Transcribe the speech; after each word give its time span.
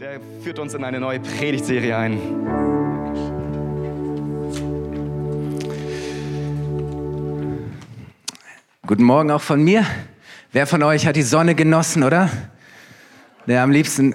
Der 0.00 0.20
führt 0.42 0.58
uns 0.58 0.74
in 0.74 0.84
eine 0.84 1.00
neue 1.00 1.20
Predigtserie 1.20 1.96
ein. 1.96 2.20
Guten 8.86 9.04
Morgen 9.04 9.30
auch 9.30 9.40
von 9.40 9.64
mir. 9.64 9.86
Wer 10.52 10.66
von 10.66 10.82
euch 10.82 11.06
hat 11.06 11.16
die 11.16 11.22
Sonne 11.22 11.54
genossen, 11.54 12.02
oder? 12.02 12.28
Ja, 13.46 13.62
am 13.62 13.70
liebsten 13.70 14.14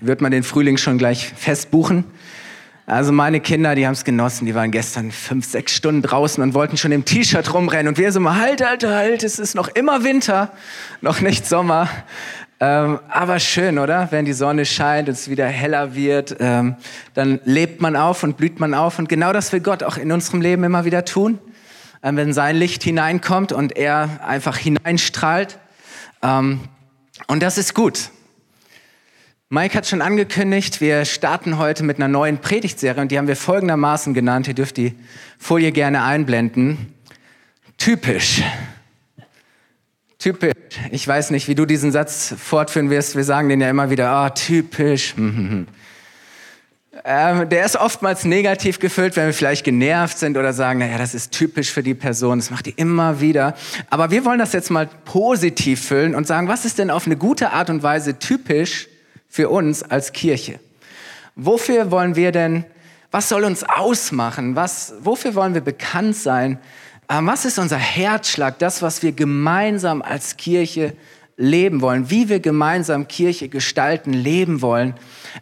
wird 0.00 0.22
man 0.22 0.32
den 0.32 0.44
Frühling 0.44 0.78
schon 0.78 0.96
gleich 0.96 1.28
festbuchen. 1.28 2.04
Also 2.86 3.12
meine 3.12 3.40
Kinder, 3.40 3.74
die 3.74 3.86
haben 3.86 3.92
es 3.92 4.04
genossen, 4.04 4.46
die 4.46 4.54
waren 4.54 4.70
gestern 4.70 5.12
fünf, 5.12 5.44
sechs 5.44 5.74
Stunden 5.76 6.00
draußen 6.00 6.42
und 6.42 6.54
wollten 6.54 6.78
schon 6.78 6.90
im 6.90 7.04
T-Shirt 7.04 7.52
rumrennen. 7.52 7.88
Und 7.88 7.98
wir 7.98 8.12
so 8.12 8.20
mal, 8.20 8.40
halt, 8.40 8.64
halt, 8.64 8.82
halt, 8.82 9.22
es 9.24 9.38
ist 9.38 9.54
noch 9.54 9.68
immer 9.68 10.04
Winter, 10.04 10.52
noch 11.02 11.20
nicht 11.20 11.44
Sommer. 11.44 11.90
Ähm, 12.60 12.98
aber 13.08 13.38
schön, 13.38 13.78
oder? 13.78 14.08
Wenn 14.10 14.24
die 14.24 14.32
Sonne 14.32 14.66
scheint 14.66 15.08
und 15.08 15.14
es 15.14 15.30
wieder 15.30 15.46
heller 15.46 15.94
wird, 15.94 16.36
ähm, 16.40 16.74
dann 17.14 17.40
lebt 17.44 17.80
man 17.80 17.94
auf 17.94 18.24
und 18.24 18.36
blüht 18.36 18.58
man 18.58 18.74
auf. 18.74 18.98
Und 18.98 19.08
genau 19.08 19.32
das 19.32 19.52
will 19.52 19.60
Gott 19.60 19.84
auch 19.84 19.96
in 19.96 20.10
unserem 20.10 20.40
Leben 20.40 20.64
immer 20.64 20.84
wieder 20.84 21.04
tun. 21.04 21.38
Ähm, 22.02 22.16
wenn 22.16 22.32
sein 22.32 22.56
Licht 22.56 22.82
hineinkommt 22.82 23.52
und 23.52 23.76
er 23.76 24.26
einfach 24.26 24.56
hineinstrahlt. 24.56 25.58
Ähm, 26.22 26.60
und 27.28 27.42
das 27.42 27.58
ist 27.58 27.74
gut. 27.74 28.10
Mike 29.50 29.76
hat 29.78 29.86
schon 29.86 30.02
angekündigt, 30.02 30.80
wir 30.80 31.04
starten 31.04 31.58
heute 31.58 31.82
mit 31.82 31.96
einer 31.96 32.08
neuen 32.08 32.38
Predigtserie 32.38 33.00
und 33.00 33.10
die 33.10 33.18
haben 33.18 33.28
wir 33.28 33.36
folgendermaßen 33.36 34.14
genannt. 34.14 34.46
Ihr 34.46 34.54
dürft 34.54 34.76
die 34.76 34.94
Folie 35.38 35.72
gerne 35.72 36.02
einblenden. 36.02 36.92
Typisch. 37.78 38.42
Typisch. 40.18 40.52
Ich 40.90 41.06
weiß 41.06 41.30
nicht, 41.30 41.46
wie 41.46 41.54
du 41.54 41.64
diesen 41.64 41.92
Satz 41.92 42.34
fortführen 42.36 42.90
wirst. 42.90 43.14
Wir 43.14 43.22
sagen 43.22 43.48
den 43.48 43.60
ja 43.60 43.70
immer 43.70 43.90
wieder, 43.90 44.10
ah, 44.10 44.26
oh, 44.26 44.30
typisch. 44.34 45.14
ähm, 45.16 45.68
der 47.48 47.64
ist 47.64 47.76
oftmals 47.76 48.24
negativ 48.24 48.80
gefüllt, 48.80 49.14
wenn 49.14 49.26
wir 49.26 49.32
vielleicht 49.32 49.64
genervt 49.64 50.18
sind 50.18 50.36
oder 50.36 50.52
sagen, 50.52 50.80
naja, 50.80 50.98
das 50.98 51.14
ist 51.14 51.32
typisch 51.32 51.70
für 51.70 51.84
die 51.84 51.94
Person, 51.94 52.38
das 52.38 52.50
macht 52.50 52.66
die 52.66 52.72
immer 52.72 53.20
wieder. 53.20 53.54
Aber 53.90 54.10
wir 54.10 54.24
wollen 54.24 54.40
das 54.40 54.52
jetzt 54.52 54.70
mal 54.70 54.88
positiv 55.04 55.84
füllen 55.84 56.16
und 56.16 56.26
sagen, 56.26 56.48
was 56.48 56.64
ist 56.64 56.78
denn 56.78 56.90
auf 56.90 57.06
eine 57.06 57.16
gute 57.16 57.52
Art 57.52 57.70
und 57.70 57.84
Weise 57.84 58.18
typisch 58.18 58.88
für 59.28 59.50
uns 59.50 59.82
als 59.82 60.12
Kirche. 60.12 60.58
Wofür 61.36 61.90
wollen 61.90 62.16
wir 62.16 62.32
denn, 62.32 62.64
was 63.10 63.28
soll 63.28 63.44
uns 63.44 63.62
ausmachen? 63.62 64.56
Was, 64.56 64.94
wofür 65.00 65.34
wollen 65.34 65.54
wir 65.54 65.60
bekannt 65.60 66.16
sein? 66.16 66.58
Ähm, 67.10 67.26
was 67.26 67.46
ist 67.46 67.58
unser 67.58 67.78
Herzschlag, 67.78 68.58
das, 68.58 68.82
was 68.82 69.02
wir 69.02 69.12
gemeinsam 69.12 70.02
als 70.02 70.36
Kirche 70.36 70.94
leben 71.38 71.80
wollen, 71.80 72.10
wie 72.10 72.28
wir 72.28 72.40
gemeinsam 72.40 73.08
Kirche 73.08 73.48
gestalten, 73.48 74.12
leben 74.12 74.60
wollen? 74.60 74.94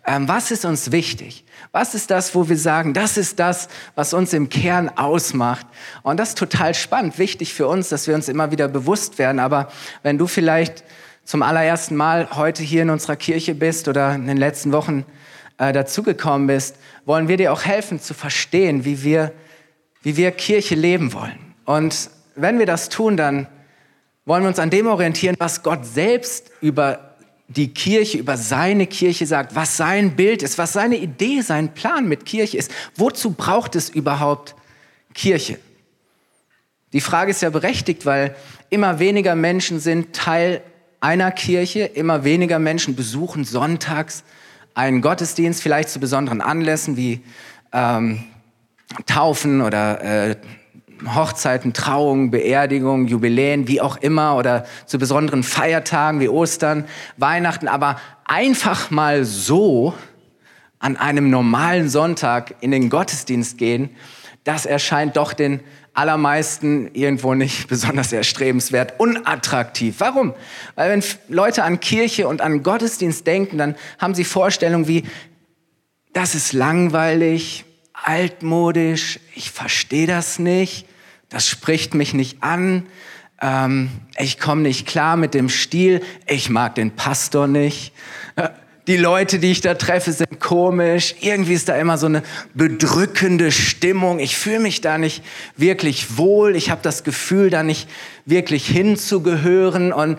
Ähm, 0.06 0.28
was 0.28 0.52
ist 0.52 0.64
uns 0.64 0.92
wichtig? 0.92 1.44
Was 1.72 1.94
ist 1.94 2.12
das, 2.12 2.36
wo 2.36 2.48
wir 2.48 2.56
sagen, 2.56 2.94
das 2.94 3.16
ist 3.16 3.40
das, 3.40 3.68
was 3.96 4.14
uns 4.14 4.32
im 4.32 4.48
Kern 4.48 4.90
ausmacht? 4.90 5.66
Und 6.04 6.20
das 6.20 6.30
ist 6.30 6.38
total 6.38 6.72
spannend, 6.74 7.18
wichtig 7.18 7.52
für 7.52 7.66
uns, 7.66 7.88
dass 7.88 8.06
wir 8.06 8.14
uns 8.14 8.28
immer 8.28 8.52
wieder 8.52 8.68
bewusst 8.68 9.18
werden. 9.18 9.40
Aber 9.40 9.68
wenn 10.04 10.18
du 10.18 10.28
vielleicht 10.28 10.84
zum 11.24 11.42
allerersten 11.42 11.96
Mal 11.96 12.28
heute 12.36 12.62
hier 12.62 12.82
in 12.82 12.90
unserer 12.90 13.16
Kirche 13.16 13.56
bist 13.56 13.88
oder 13.88 14.14
in 14.14 14.28
den 14.28 14.36
letzten 14.36 14.70
Wochen 14.70 15.04
äh, 15.58 15.72
dazugekommen 15.72 16.46
bist, 16.46 16.76
wollen 17.04 17.26
wir 17.26 17.36
dir 17.36 17.52
auch 17.52 17.64
helfen 17.64 18.00
zu 18.00 18.14
verstehen, 18.14 18.84
wie 18.84 19.02
wir, 19.02 19.32
wie 20.02 20.16
wir 20.16 20.30
Kirche 20.30 20.76
leben 20.76 21.12
wollen. 21.12 21.45
Und 21.66 22.10
wenn 22.34 22.58
wir 22.58 22.66
das 22.66 22.88
tun, 22.88 23.16
dann 23.16 23.46
wollen 24.24 24.42
wir 24.42 24.48
uns 24.48 24.58
an 24.58 24.70
dem 24.70 24.86
orientieren, 24.86 25.36
was 25.38 25.62
Gott 25.62 25.84
selbst 25.84 26.50
über 26.60 27.16
die 27.48 27.72
Kirche, 27.72 28.18
über 28.18 28.36
seine 28.36 28.86
Kirche 28.86 29.26
sagt, 29.26 29.54
was 29.54 29.76
sein 29.76 30.16
Bild 30.16 30.42
ist, 30.42 30.58
was 30.58 30.72
seine 30.72 30.96
Idee, 30.96 31.42
sein 31.42 31.74
Plan 31.74 32.08
mit 32.08 32.24
Kirche 32.24 32.56
ist. 32.56 32.72
Wozu 32.96 33.32
braucht 33.32 33.76
es 33.76 33.88
überhaupt 33.88 34.54
Kirche? 35.14 35.58
Die 36.92 37.00
Frage 37.00 37.30
ist 37.30 37.42
ja 37.42 37.50
berechtigt, 37.50 38.06
weil 38.06 38.34
immer 38.70 38.98
weniger 38.98 39.36
Menschen 39.36 39.80
sind 39.80 40.14
Teil 40.14 40.62
einer 41.00 41.30
Kirche. 41.30 41.80
Immer 41.84 42.24
weniger 42.24 42.58
Menschen 42.58 42.96
besuchen 42.96 43.44
sonntags 43.44 44.24
einen 44.74 45.02
Gottesdienst, 45.02 45.62
vielleicht 45.62 45.88
zu 45.88 46.00
besonderen 46.00 46.40
Anlässen 46.40 46.96
wie 46.96 47.22
ähm, 47.72 48.24
Taufen 49.06 49.62
oder 49.62 50.02
äh, 50.02 50.36
Hochzeiten, 51.14 51.72
Trauungen, 51.72 52.30
Beerdigungen, 52.30 53.06
Jubiläen, 53.06 53.68
wie 53.68 53.80
auch 53.80 53.96
immer, 53.98 54.36
oder 54.36 54.66
zu 54.86 54.98
besonderen 54.98 55.42
Feiertagen 55.42 56.20
wie 56.20 56.28
Ostern, 56.28 56.86
Weihnachten, 57.16 57.68
aber 57.68 58.00
einfach 58.24 58.90
mal 58.90 59.24
so 59.24 59.94
an 60.78 60.96
einem 60.96 61.30
normalen 61.30 61.88
Sonntag 61.88 62.54
in 62.60 62.70
den 62.70 62.90
Gottesdienst 62.90 63.58
gehen, 63.58 63.90
das 64.44 64.66
erscheint 64.66 65.16
doch 65.16 65.32
den 65.32 65.60
allermeisten 65.94 66.90
irgendwo 66.94 67.34
nicht 67.34 67.68
besonders 67.68 68.12
erstrebenswert, 68.12 68.94
unattraktiv. 68.98 69.96
Warum? 69.98 70.34
Weil 70.74 70.90
wenn 70.90 71.04
Leute 71.28 71.64
an 71.64 71.80
Kirche 71.80 72.28
und 72.28 72.40
an 72.40 72.62
Gottesdienst 72.62 73.26
denken, 73.26 73.58
dann 73.58 73.76
haben 73.98 74.14
sie 74.14 74.24
Vorstellungen 74.24 74.86
wie, 74.86 75.04
das 76.12 76.34
ist 76.34 76.52
langweilig, 76.52 77.64
altmodisch, 77.92 79.18
ich 79.34 79.50
verstehe 79.50 80.06
das 80.06 80.38
nicht, 80.38 80.86
das 81.36 81.46
spricht 81.46 81.92
mich 81.92 82.14
nicht 82.14 82.42
an, 82.42 82.86
ähm, 83.42 83.90
ich 84.18 84.40
komme 84.40 84.62
nicht 84.62 84.86
klar 84.86 85.18
mit 85.18 85.34
dem 85.34 85.50
Stil, 85.50 86.00
ich 86.26 86.48
mag 86.48 86.76
den 86.76 86.92
Pastor 86.92 87.46
nicht. 87.46 87.92
Äh, 88.36 88.48
die 88.86 88.96
Leute, 88.96 89.38
die 89.38 89.50
ich 89.50 89.60
da 89.60 89.74
treffe, 89.74 90.12
sind 90.12 90.40
komisch. 90.40 91.14
Irgendwie 91.20 91.52
ist 91.52 91.68
da 91.68 91.76
immer 91.76 91.98
so 91.98 92.06
eine 92.06 92.22
bedrückende 92.54 93.52
Stimmung. 93.52 94.18
Ich 94.18 94.38
fühle 94.38 94.60
mich 94.60 94.80
da 94.80 94.96
nicht 94.96 95.22
wirklich 95.58 96.16
wohl. 96.16 96.56
Ich 96.56 96.70
habe 96.70 96.80
das 96.82 97.04
Gefühl, 97.04 97.50
da 97.50 97.62
nicht 97.62 97.86
wirklich 98.24 98.66
hinzugehören. 98.66 99.92
Und 99.92 100.18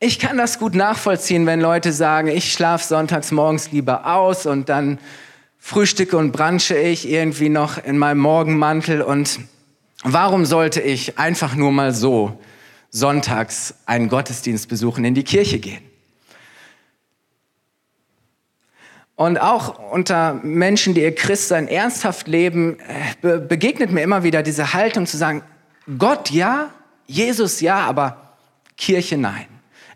ich 0.00 0.18
kann 0.18 0.38
das 0.38 0.58
gut 0.58 0.74
nachvollziehen, 0.74 1.44
wenn 1.44 1.60
Leute 1.60 1.92
sagen, 1.92 2.28
ich 2.28 2.54
schlafe 2.54 2.86
sonntags 2.86 3.32
morgens 3.32 3.70
lieber 3.70 4.06
aus 4.06 4.46
und 4.46 4.70
dann 4.70 4.98
frühstücke 5.58 6.16
und 6.16 6.32
branche 6.32 6.74
ich 6.74 7.06
irgendwie 7.06 7.50
noch 7.50 7.84
in 7.84 7.98
meinem 7.98 8.20
Morgenmantel. 8.20 9.02
Und 9.02 9.40
warum 10.02 10.44
sollte 10.44 10.80
ich 10.80 11.18
einfach 11.18 11.54
nur 11.54 11.72
mal 11.72 11.92
so 11.92 12.38
sonntags 12.90 13.74
einen 13.86 14.08
Gottesdienst 14.08 14.68
besuchen, 14.68 15.04
in 15.04 15.14
die 15.14 15.24
Kirche 15.24 15.58
gehen? 15.58 15.82
Und 19.16 19.38
auch 19.38 19.78
unter 19.92 20.34
Menschen, 20.34 20.92
die 20.92 21.00
ihr 21.00 21.14
Christsein 21.14 21.68
ernsthaft 21.68 22.28
leben, 22.28 22.78
äh, 23.22 23.38
begegnet 23.38 23.90
mir 23.90 24.02
immer 24.02 24.22
wieder 24.22 24.42
diese 24.42 24.74
Haltung 24.74 25.06
zu 25.06 25.16
sagen, 25.16 25.42
Gott 25.98 26.30
ja, 26.30 26.70
Jesus 27.06 27.60
ja, 27.60 27.78
aber 27.78 28.36
Kirche 28.76 29.16
nein. 29.16 29.46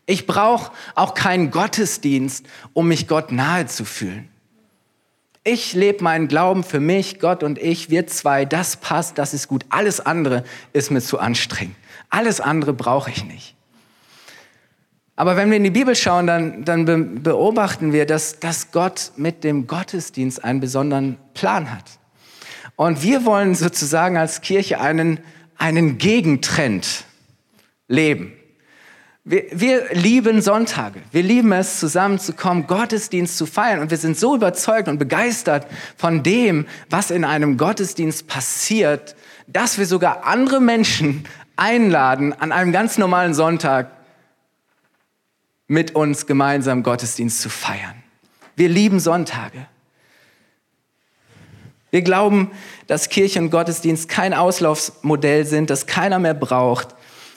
Ich 0.06 0.26
brauche 0.26 0.72
auch 0.94 1.14
keinen 1.14 1.50
Gottesdienst, 1.50 2.46
um 2.72 2.88
mich 2.88 3.08
Gott 3.08 3.30
nahe 3.30 3.66
zu 3.66 3.84
fühlen. 3.84 4.30
Ich 5.52 5.72
lebe 5.72 6.04
meinen 6.04 6.28
Glauben 6.28 6.62
für 6.62 6.78
mich, 6.78 7.18
Gott 7.18 7.42
und 7.42 7.58
ich, 7.58 7.90
wir 7.90 8.06
zwei, 8.06 8.44
das 8.44 8.76
passt, 8.76 9.18
das 9.18 9.34
ist 9.34 9.48
gut. 9.48 9.66
Alles 9.68 9.98
andere 9.98 10.44
ist 10.72 10.92
mir 10.92 11.00
zu 11.00 11.18
anstrengend. 11.18 11.74
Alles 12.08 12.40
andere 12.40 12.72
brauche 12.72 13.10
ich 13.10 13.24
nicht. 13.24 13.56
Aber 15.16 15.34
wenn 15.34 15.50
wir 15.50 15.56
in 15.56 15.64
die 15.64 15.70
Bibel 15.70 15.96
schauen, 15.96 16.28
dann, 16.28 16.64
dann 16.64 17.20
beobachten 17.24 17.92
wir, 17.92 18.06
dass, 18.06 18.38
dass 18.38 18.70
Gott 18.70 19.10
mit 19.16 19.42
dem 19.42 19.66
Gottesdienst 19.66 20.44
einen 20.44 20.60
besonderen 20.60 21.16
Plan 21.34 21.72
hat. 21.72 21.98
Und 22.76 23.02
wir 23.02 23.24
wollen 23.24 23.56
sozusagen 23.56 24.16
als 24.16 24.42
Kirche 24.42 24.80
einen, 24.80 25.18
einen 25.58 25.98
Gegentrend 25.98 27.06
leben. 27.88 28.34
Wir, 29.30 29.44
wir 29.52 29.94
lieben 29.94 30.42
Sonntage. 30.42 31.00
Wir 31.12 31.22
lieben 31.22 31.52
es, 31.52 31.78
zusammenzukommen, 31.78 32.66
Gottesdienst 32.66 33.38
zu 33.38 33.46
feiern. 33.46 33.78
Und 33.78 33.92
wir 33.92 33.96
sind 33.96 34.18
so 34.18 34.34
überzeugt 34.34 34.88
und 34.88 34.98
begeistert 34.98 35.68
von 35.96 36.24
dem, 36.24 36.66
was 36.88 37.12
in 37.12 37.24
einem 37.24 37.56
Gottesdienst 37.56 38.26
passiert, 38.26 39.14
dass 39.46 39.78
wir 39.78 39.86
sogar 39.86 40.26
andere 40.26 40.60
Menschen 40.60 41.28
einladen, 41.56 42.32
an 42.32 42.50
einem 42.50 42.72
ganz 42.72 42.98
normalen 42.98 43.32
Sonntag 43.32 43.92
mit 45.68 45.94
uns 45.94 46.26
gemeinsam 46.26 46.82
Gottesdienst 46.82 47.40
zu 47.40 47.50
feiern. 47.50 48.02
Wir 48.56 48.68
lieben 48.68 48.98
Sonntage. 48.98 49.68
Wir 51.92 52.02
glauben, 52.02 52.50
dass 52.88 53.08
Kirche 53.08 53.38
und 53.38 53.50
Gottesdienst 53.50 54.08
kein 54.08 54.34
Auslaufsmodell 54.34 55.46
sind, 55.46 55.70
das 55.70 55.86
keiner 55.86 56.18
mehr 56.18 56.34
braucht, 56.34 56.96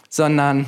sondern 0.09 0.65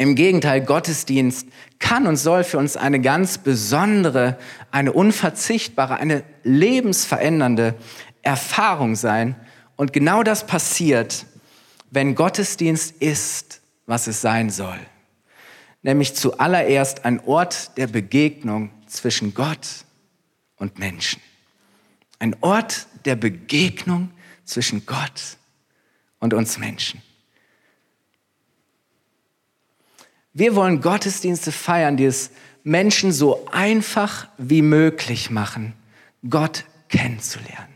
im 0.00 0.14
Gegenteil, 0.14 0.62
Gottesdienst 0.62 1.46
kann 1.78 2.06
und 2.06 2.16
soll 2.16 2.44
für 2.44 2.58
uns 2.58 2.76
eine 2.76 3.00
ganz 3.00 3.38
besondere, 3.38 4.38
eine 4.70 4.92
unverzichtbare, 4.92 5.96
eine 5.96 6.24
lebensverändernde 6.42 7.74
Erfahrung 8.22 8.96
sein. 8.96 9.36
Und 9.76 9.92
genau 9.92 10.22
das 10.22 10.46
passiert, 10.46 11.26
wenn 11.90 12.14
Gottesdienst 12.14 13.00
ist, 13.00 13.60
was 13.86 14.06
es 14.06 14.20
sein 14.20 14.50
soll 14.50 14.78
nämlich 15.82 16.14
zuallererst 16.14 17.04
ein 17.04 17.20
Ort 17.20 17.76
der 17.76 17.86
Begegnung 17.86 18.70
zwischen 18.86 19.34
Gott 19.34 19.84
und 20.56 20.78
Menschen. 20.78 21.20
Ein 22.18 22.36
Ort 22.40 22.86
der 23.04 23.16
Begegnung 23.16 24.10
zwischen 24.44 24.84
Gott 24.84 25.38
und 26.18 26.34
uns 26.34 26.58
Menschen. 26.58 27.02
Wir 30.32 30.54
wollen 30.54 30.80
Gottesdienste 30.80 31.50
feiern, 31.50 31.96
die 31.96 32.04
es 32.04 32.30
Menschen 32.62 33.12
so 33.12 33.46
einfach 33.50 34.28
wie 34.38 34.62
möglich 34.62 35.30
machen, 35.30 35.72
Gott 36.28 36.64
kennenzulernen. 36.88 37.68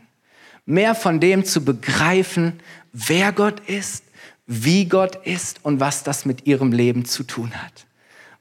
Mehr 0.65 0.95
von 0.95 1.19
dem 1.19 1.43
zu 1.43 1.65
begreifen, 1.65 2.59
wer 2.93 3.31
Gott 3.31 3.59
ist, 3.67 4.03
wie 4.47 4.85
Gott 4.85 5.15
ist 5.25 5.59
und 5.63 5.79
was 5.79 6.03
das 6.03 6.25
mit 6.25 6.45
ihrem 6.45 6.71
Leben 6.71 7.05
zu 7.05 7.23
tun 7.23 7.51
hat. 7.61 7.85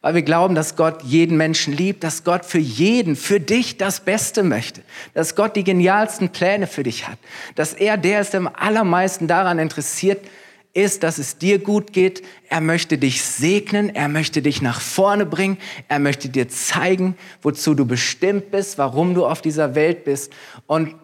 Weil 0.01 0.15
wir 0.15 0.23
glauben, 0.23 0.55
dass 0.55 0.77
Gott 0.77 1.03
jeden 1.03 1.39
Menschen 1.39 1.75
liebt, 1.75 2.05
dass 2.05 2.25
Gott 2.25 2.45
für 2.45 2.59
jeden, 2.59 3.17
für 3.17 3.41
dich 3.41 3.79
das 3.79 4.01
Beste 4.01 4.43
möchte, 4.43 4.83
dass 5.15 5.35
Gott 5.35 5.57
die 5.57 5.65
genialsten 5.65 6.29
Pläne 6.29 6.67
für 6.67 6.83
dich 6.83 7.09
hat, 7.09 7.19
dass 7.55 7.73
er 7.73 7.97
der 7.97 8.21
ist, 8.21 8.35
der 8.35 8.41
am 8.41 8.51
allermeisten 8.55 9.27
daran 9.27 9.59
interessiert 9.59 10.21
ist, 10.75 11.05
dass 11.05 11.19
es 11.19 11.39
dir 11.39 11.61
gut 11.61 11.93
geht. 11.93 12.23
Er 12.49 12.61
möchte 12.61 12.99
dich 12.99 13.23
segnen, 13.23 13.95
er 13.95 14.09
möchte 14.09 14.43
dich 14.43 14.61
nach 14.61 14.81
vorne 14.81 15.25
bringen, 15.25 15.57
er 15.89 16.01
möchte 16.01 16.29
dir 16.29 16.49
zeigen, 16.49 17.17
wozu 17.43 17.75
du 17.75 17.87
bestimmt 17.87 18.51
bist, 18.51 18.77
warum 18.77 19.15
du 19.15 19.25
auf 19.25 19.41
dieser 19.41 19.75
Welt 19.75 20.05
bist. 20.05 20.33
Und 20.67 20.95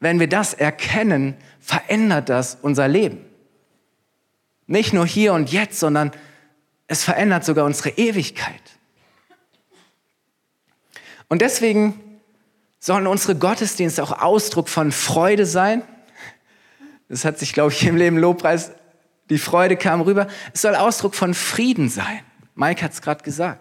wenn 0.00 0.18
wir 0.18 0.28
das 0.28 0.54
erkennen, 0.54 1.36
verändert 1.60 2.28
das 2.28 2.58
unser 2.60 2.88
Leben. 2.88 3.18
Nicht 4.66 4.92
nur 4.92 5.06
hier 5.06 5.34
und 5.34 5.52
jetzt, 5.52 5.78
sondern 5.78 6.10
es 6.88 7.04
verändert 7.04 7.44
sogar 7.44 7.64
unsere 7.66 7.90
Ewigkeit. 7.90 8.62
Und 11.28 11.42
deswegen 11.42 12.00
sollen 12.78 13.06
unsere 13.06 13.36
Gottesdienste 13.36 14.02
auch 14.02 14.22
Ausdruck 14.22 14.68
von 14.68 14.92
Freude 14.92 15.44
sein. 15.44 15.82
Das 17.08 17.24
hat 17.24 17.38
sich, 17.38 17.52
glaube 17.52 17.72
ich, 17.72 17.84
im 17.86 17.96
Leben 17.96 18.16
Lobpreis 18.16 18.72
die 19.30 19.38
Freude 19.38 19.76
kam 19.76 20.00
rüber. 20.00 20.28
Es 20.52 20.62
soll 20.62 20.74
Ausdruck 20.74 21.14
von 21.14 21.34
Frieden 21.34 21.88
sein. 21.88 22.20
Mike 22.54 22.82
hat 22.82 22.92
es 22.92 23.02
gerade 23.02 23.22
gesagt. 23.22 23.60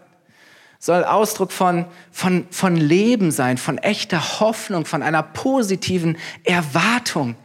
Es 0.79 0.85
soll 0.87 1.03
Ausdruck 1.03 1.51
von, 1.51 1.85
von, 2.11 2.47
von 2.51 2.75
Leben 2.75 3.31
sein, 3.31 3.57
von 3.57 3.77
echter 3.77 4.39
Hoffnung, 4.39 4.85
von 4.85 5.01
einer 5.01 5.23
positiven 5.23 6.17
Erwartung, 6.43 7.35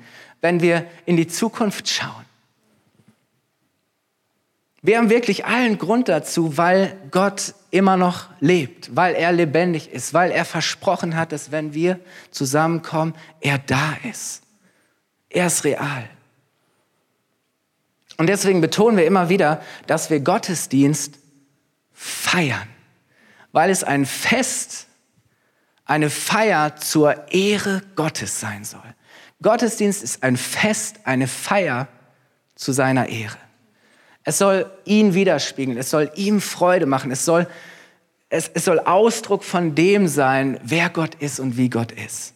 wenn 0.41 0.61
wir 0.61 0.87
in 1.07 1.17
die 1.17 1.27
Zukunft 1.27 1.89
schauen. 1.89 2.25
Wir 4.83 4.97
haben 4.97 5.11
wirklich 5.11 5.45
allen 5.45 5.77
Grund 5.77 6.09
dazu, 6.09 6.57
weil 6.57 6.97
Gott 7.11 7.55
immer 7.71 7.97
noch 7.97 8.29
lebt, 8.41 8.95
weil 8.97 9.15
er 9.15 9.31
lebendig 9.31 9.91
ist, 9.91 10.15
weil 10.15 10.31
er 10.31 10.47
versprochen 10.47 11.17
hat, 11.17 11.33
dass 11.33 11.53
wenn 11.53 11.75
wir 11.75 12.01
zusammenkommen, 12.31 13.15
er 13.41 13.59
da 13.59 13.97
ist. 14.09 14.43
Er 15.29 15.47
ist 15.47 15.65
real. 15.65 16.09
Und 18.21 18.27
deswegen 18.27 18.61
betonen 18.61 18.99
wir 18.99 19.07
immer 19.07 19.31
wieder, 19.31 19.63
dass 19.87 20.11
wir 20.11 20.21
Gottesdienst 20.21 21.19
feiern, 21.95 22.69
weil 23.51 23.71
es 23.71 23.83
ein 23.83 24.05
Fest, 24.05 24.89
eine 25.87 26.11
Feier 26.11 26.77
zur 26.77 27.33
Ehre 27.33 27.81
Gottes 27.97 28.39
sein 28.39 28.65
soll. 28.65 28.95
Gottesdienst 29.41 30.03
ist 30.03 30.23
ein 30.23 30.37
Fest, 30.37 30.97
eine 31.05 31.29
Feier 31.29 31.89
zu 32.57 32.73
seiner 32.73 33.09
Ehre. 33.09 33.39
Es 34.23 34.37
soll 34.37 34.71
ihn 34.85 35.15
widerspiegeln, 35.15 35.79
es 35.79 35.89
soll 35.89 36.13
ihm 36.15 36.43
Freude 36.43 36.85
machen, 36.85 37.11
es 37.11 37.25
soll, 37.25 37.49
es, 38.29 38.51
es 38.53 38.67
soll 38.67 38.81
Ausdruck 38.81 39.45
von 39.45 39.75
dem 39.75 40.09
sein, 40.09 40.61
wer 40.63 40.91
Gott 40.91 41.15
ist 41.15 41.41
und 41.41 41.57
wie 41.57 41.71
Gott 41.71 41.91
ist. 41.91 42.35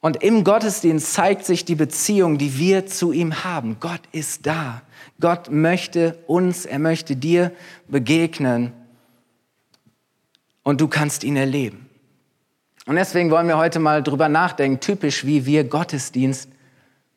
Und 0.00 0.22
im 0.22 0.44
Gottesdienst 0.44 1.12
zeigt 1.12 1.44
sich 1.44 1.64
die 1.64 1.74
Beziehung, 1.74 2.38
die 2.38 2.58
wir 2.58 2.86
zu 2.86 3.12
ihm 3.12 3.44
haben. 3.44 3.78
Gott 3.80 4.02
ist 4.12 4.46
da. 4.46 4.82
Gott 5.20 5.50
möchte 5.50 6.18
uns, 6.26 6.66
er 6.66 6.78
möchte 6.78 7.16
dir 7.16 7.52
begegnen 7.88 8.72
und 10.62 10.80
du 10.80 10.88
kannst 10.88 11.24
ihn 11.24 11.36
erleben. 11.36 11.88
Und 12.86 12.96
deswegen 12.96 13.30
wollen 13.30 13.48
wir 13.48 13.56
heute 13.56 13.78
mal 13.78 14.02
drüber 14.02 14.28
nachdenken, 14.28 14.80
typisch 14.80 15.24
wie 15.24 15.46
wir 15.46 15.64
Gottesdienst 15.64 16.48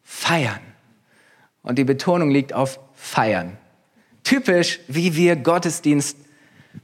feiern. 0.01 0.59
Und 1.61 1.77
die 1.77 1.83
Betonung 1.83 2.31
liegt 2.31 2.53
auf 2.53 2.79
feiern. 2.95 3.57
Typisch 4.23 4.79
wie 4.87 5.15
wir 5.15 5.35
Gottesdienst 5.35 6.17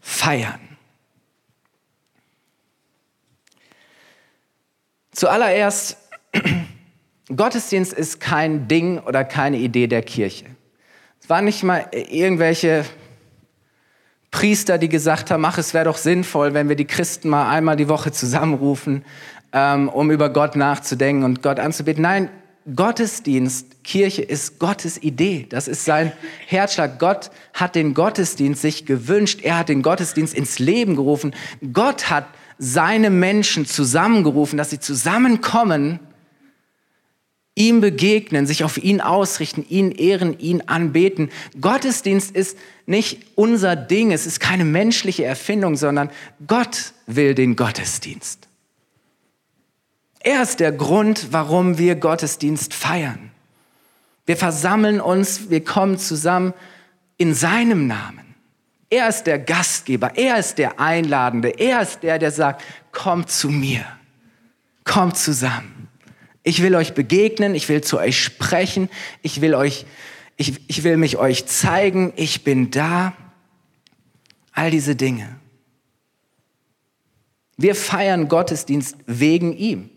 feiern. 0.02 0.60
Zuallererst, 5.16 5.98
Gottesdienst 7.34 7.94
ist 7.94 8.20
kein 8.20 8.68
Ding 8.68 9.00
oder 9.00 9.24
keine 9.24 9.58
Idee 9.58 9.88
der 9.88 10.02
Kirche. 10.02 10.46
Es 11.22 11.30
waren 11.30 11.46
nicht 11.46 11.64
mal 11.64 11.88
irgendwelche 11.92 12.84
Priester, 14.30 14.78
die 14.78 14.90
gesagt 14.90 15.32
haben, 15.32 15.46
ach, 15.46 15.58
es 15.58 15.74
wäre 15.74 15.86
doch 15.86 15.96
sinnvoll, 15.96 16.54
wenn 16.54 16.68
wir 16.68 16.76
die 16.76 16.86
Christen 16.86 17.30
mal 17.30 17.50
einmal 17.50 17.78
die 17.78 17.88
Woche 17.88 18.12
zusammenrufen, 18.12 19.06
ähm, 19.54 19.88
um 19.88 20.12
über 20.12 20.30
Gott 20.30 20.58
nachzudenken 20.58 21.24
und 21.24 21.42
Gott 21.42 21.62
anzubeten. 21.62 22.02
Nein, 22.02 22.30
Gottesdienst, 22.76 23.86
Kirche 23.86 24.22
ist 24.22 24.60
Gottes 24.60 25.02
Idee. 25.02 25.46
Das 25.48 25.70
ist 25.70 25.86
sein 25.86 26.12
Herzschlag. 26.46 27.00
Gott 27.00 27.32
hat 27.54 27.76
den 27.76 27.94
Gottesdienst 27.94 28.62
sich 28.62 28.86
gewünscht. 28.86 29.40
Er 29.44 29.60
hat 29.60 29.70
den 29.70 29.82
Gottesdienst 29.82 30.34
ins 30.34 30.60
Leben 30.60 30.98
gerufen. 30.98 31.34
Gott 31.72 32.10
hat 32.10 32.28
seine 32.58 33.10
Menschen 33.10 33.66
zusammengerufen, 33.66 34.58
dass 34.58 34.70
sie 34.70 34.80
zusammenkommen, 34.80 36.00
ihm 37.56 37.80
begegnen, 37.80 38.46
sich 38.46 38.64
auf 38.64 38.78
ihn 38.78 39.00
ausrichten, 39.00 39.66
ihn 39.68 39.92
ehren, 39.92 40.38
ihn 40.40 40.62
anbeten. 40.66 41.30
Gottesdienst 41.60 42.36
ist 42.36 42.58
nicht 42.86 43.26
unser 43.36 43.76
Ding, 43.76 44.12
es 44.12 44.26
ist 44.26 44.40
keine 44.40 44.66
menschliche 44.66 45.24
Erfindung, 45.24 45.78
sondern 45.78 46.10
Gott 46.48 46.94
will 47.08 47.34
den 47.34 47.56
Gottesdienst. 47.56 48.48
Er 50.20 50.42
ist 50.42 50.60
der 50.60 50.72
Grund, 50.72 51.28
warum 51.32 51.78
wir 51.78 51.96
Gottesdienst 51.96 52.74
feiern. 52.74 53.32
Wir 54.26 54.36
versammeln 54.36 55.00
uns, 55.00 55.50
wir 55.50 55.64
kommen 55.64 55.98
zusammen 55.98 56.54
in 57.18 57.34
seinem 57.34 57.88
Namen. 57.88 58.25
Er 58.96 59.10
ist 59.10 59.24
der 59.24 59.40
Gastgeber, 59.40 60.16
er 60.16 60.40
ist 60.40 60.58
der 60.58 60.80
Einladende, 60.80 61.50
er 61.50 61.82
ist 61.82 62.02
der, 62.02 62.18
der 62.18 62.32
sagt, 62.32 62.64
kommt 62.94 63.30
zu 63.30 63.50
mir, 63.50 63.86
kommt 64.86 65.18
zusammen. 65.18 65.90
Ich 66.44 66.62
will 66.62 66.76
euch 66.76 66.94
begegnen, 66.94 67.56
ich 67.56 67.68
will 67.68 67.82
zu 67.82 68.00
euch 68.00 68.24
sprechen, 68.24 68.88
ich 69.22 69.42
will 69.42 69.54
euch, 69.54 69.86
ich, 70.38 70.62
ich 70.70 70.86
will 70.86 70.96
mich 70.96 71.18
euch 71.18 71.46
zeigen, 71.46 72.14
ich 72.16 72.46
bin 72.46 72.72
da. 72.72 73.12
All 74.54 74.72
diese 74.72 74.96
Dinge. 74.96 75.42
Wir 77.58 77.76
feiern 77.76 78.30
Gottesdienst 78.30 78.96
wegen 79.08 79.52
ihm. 79.52 79.90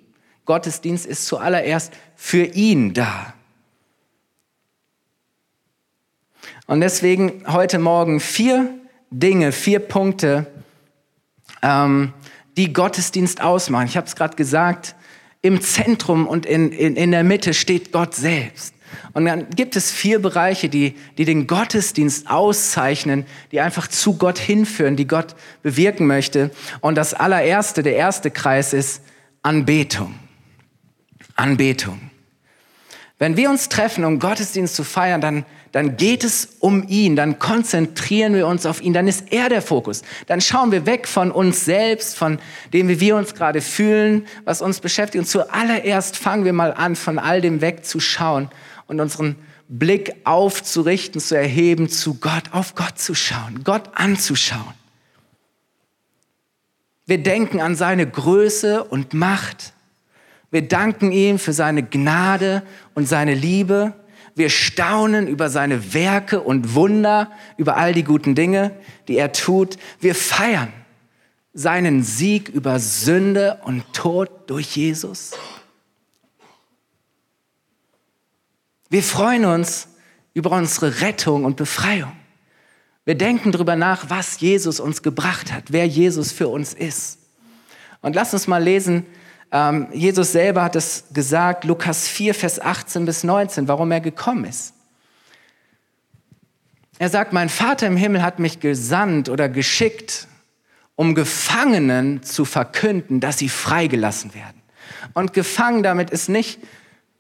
Gottesdienst 0.45 1.07
ist 1.07 1.25
zuallererst 1.25 1.93
für 2.17 2.43
ihn 2.43 2.95
da. 2.95 3.33
Und 6.67 6.81
deswegen 6.81 7.45
heute 7.47 7.79
Morgen 7.79 8.19
vier 8.19 8.75
Dinge, 9.11 9.53
vier 9.53 9.81
Punkte, 9.81 10.47
ähm, 11.63 12.13
die 12.57 12.73
Gottesdienst 12.73 13.41
ausmachen. 13.41 13.87
Ich 13.87 13.97
habe 13.97 14.07
es 14.07 14.17
gerade 14.17 14.37
gesagt, 14.37 14.95
im 15.43 15.61
Zentrum 15.61 16.27
und 16.27 16.47
in, 16.47 16.73
in, 16.73 16.97
in 16.97 17.11
der 17.13 17.25
Mitte 17.25 17.55
steht 17.55 17.93
Gott 17.93 18.15
selbst. 18.15 18.75
Und 19.13 19.27
dann 19.27 19.51
gibt 19.51 19.77
es 19.77 19.91
vier 19.91 20.21
Bereiche, 20.21 20.69
die, 20.69 20.95
die 21.19 21.25
den 21.25 21.47
Gottesdienst 21.47 22.31
auszeichnen, 22.31 23.27
die 23.53 23.61
einfach 23.61 23.89
zu 23.89 24.17
Gott 24.17 24.39
hinführen, 24.39 24.97
die 24.97 25.07
Gott 25.07 25.35
bewirken 25.63 26.07
möchte. 26.07 26.51
Und 26.81 26.95
das 26.95 27.15
allererste, 27.15 27.83
der 27.83 27.97
erste 27.97 28.31
Kreis 28.31 28.73
ist 28.73 29.03
Anbetung. 29.43 30.15
Anbetung. 31.37 32.08
Wenn 33.19 33.37
wir 33.37 33.51
uns 33.51 33.69
treffen, 33.69 34.05
um 34.05 34.19
Gottesdienst 34.19 34.75
zu 34.75 34.85
feiern, 34.85 35.21
dann 35.21 35.45
dann 35.73 35.97
geht 35.97 36.25
es 36.25 36.57
um 36.61 36.87
ihn, 36.89 37.15
dann 37.15 37.39
konzentrieren 37.39 38.35
wir 38.35 38.47
uns 38.47 38.65
auf 38.65 38.81
ihn, 38.81 38.93
dann 38.93 39.07
ist 39.07 39.33
er 39.33 39.49
der 39.49 39.61
Fokus. 39.61 40.03
Dann 40.27 40.41
schauen 40.41 40.73
wir 40.73 40.87
weg 40.87 41.07
von 41.07 41.31
uns 41.31 41.65
selbst, 41.65 42.17
von 42.17 42.39
dem, 42.73 42.89
wie 42.89 43.01
wir 43.01 43.17
uns 43.17 43.35
gerade 43.35 43.61
fühlen, 43.61 44.27
was 44.45 44.63
uns 44.63 44.81
beschäftigt. 44.81 45.23
Und 45.23 45.29
zuallererst 45.29 46.17
fangen 46.17 46.45
wir 46.45 46.53
mal 46.53 46.73
an, 46.73 46.97
von 46.97 47.19
all 47.19 47.41
dem 47.41 47.61
wegzuschauen 47.61 48.49
und 48.87 49.01
unseren 49.01 49.37
Blick 49.69 50.15
aufzurichten, 50.25 51.21
zu 51.21 51.37
erheben, 51.37 51.91
zu 51.91 52.15
Gott, 52.15 52.45
auf 52.53 52.75
Gott 52.75 52.99
zu 52.99 53.15
schauen, 53.15 53.63
Gott 53.65 53.91
anzuschauen. 53.95 54.75
Wir 57.05 57.19
denken 57.19 57.61
an 57.61 57.75
seine 57.75 58.07
Größe 58.07 58.85
und 58.85 59.13
Macht. 59.13 59.75
Wir 60.51 60.67
danken 60.67 61.13
ihm 61.13 61.39
für 61.39 61.53
seine 61.53 61.83
Gnade 61.83 62.63
und 62.95 63.07
seine 63.07 63.35
Liebe. 63.35 63.93
Wir 64.35 64.51
staunen 64.51 65.27
über 65.27 65.51
seine 65.51 65.93
Werke 65.95 66.41
und 66.41 66.75
Wunder, 66.75 67.31
über 67.57 67.77
all 67.77 67.93
die 67.93 68.05
guten 68.05 68.35
Dinge, 68.35 68.73
die 69.09 69.17
er 69.17 69.33
tut. 69.33 69.77
Wir 70.01 70.15
feiern 70.15 70.73
seinen 71.59 72.05
Sieg 72.05 72.49
über 72.49 72.79
Sünde 72.79 73.61
und 73.65 73.93
Tod 73.93 74.31
durch 74.47 74.77
Jesus? 74.77 75.33
Wir 78.89 79.03
freuen 79.03 79.45
uns 79.45 79.89
über 80.35 80.53
unsere 80.53 81.01
Rettung 81.01 81.45
und 81.45 81.57
Befreiung. 81.57 82.13
Wir 83.05 83.17
denken 83.17 83.51
darüber 83.51 83.75
nach, 83.75 84.09
was 84.09 84.41
Jesus 84.41 84.79
uns 84.79 85.03
gebracht 85.03 85.53
hat, 85.53 85.65
wer 85.73 85.87
Jesus 85.87 86.31
für 86.31 86.49
uns 86.49 86.75
ist. 86.75 87.19
Und 88.03 88.15
lass 88.15 88.33
uns 88.33 88.47
mal 88.47 88.63
lesen, 88.63 89.05
ähm, 89.51 89.89
Jesus 89.93 90.33
selber 90.33 90.63
hat 90.63 90.77
es 90.77 91.05
gesagt, 91.13 91.65
Lukas 91.65 92.07
4, 92.09 92.35
Vers 92.35 92.61
18 92.61 93.05
bis 93.05 93.25
19, 93.25 93.69
warum 93.69 93.91
er 93.91 94.01
gekommen 94.01 94.45
ist. 94.45 94.75
Er 96.99 97.09
sagt, 97.09 97.33
mein 97.33 97.49
Vater 97.49 97.87
im 97.87 97.97
Himmel 97.97 98.23
hat 98.23 98.39
mich 98.41 98.61
gesandt 98.61 99.29
oder 99.29 99.49
geschickt, 99.49 100.27
um 100.97 101.15
Gefangenen 101.15 102.23
zu 102.25 102.45
verkünden, 102.45 103.21
dass 103.21 103.39
sie 103.39 103.49
freigelassen 103.49 104.35
werden. 104.35 104.61
Und 105.15 105.33
gefangen 105.33 105.83
damit 105.83 106.11
ist 106.11 106.29
nicht 106.29 106.59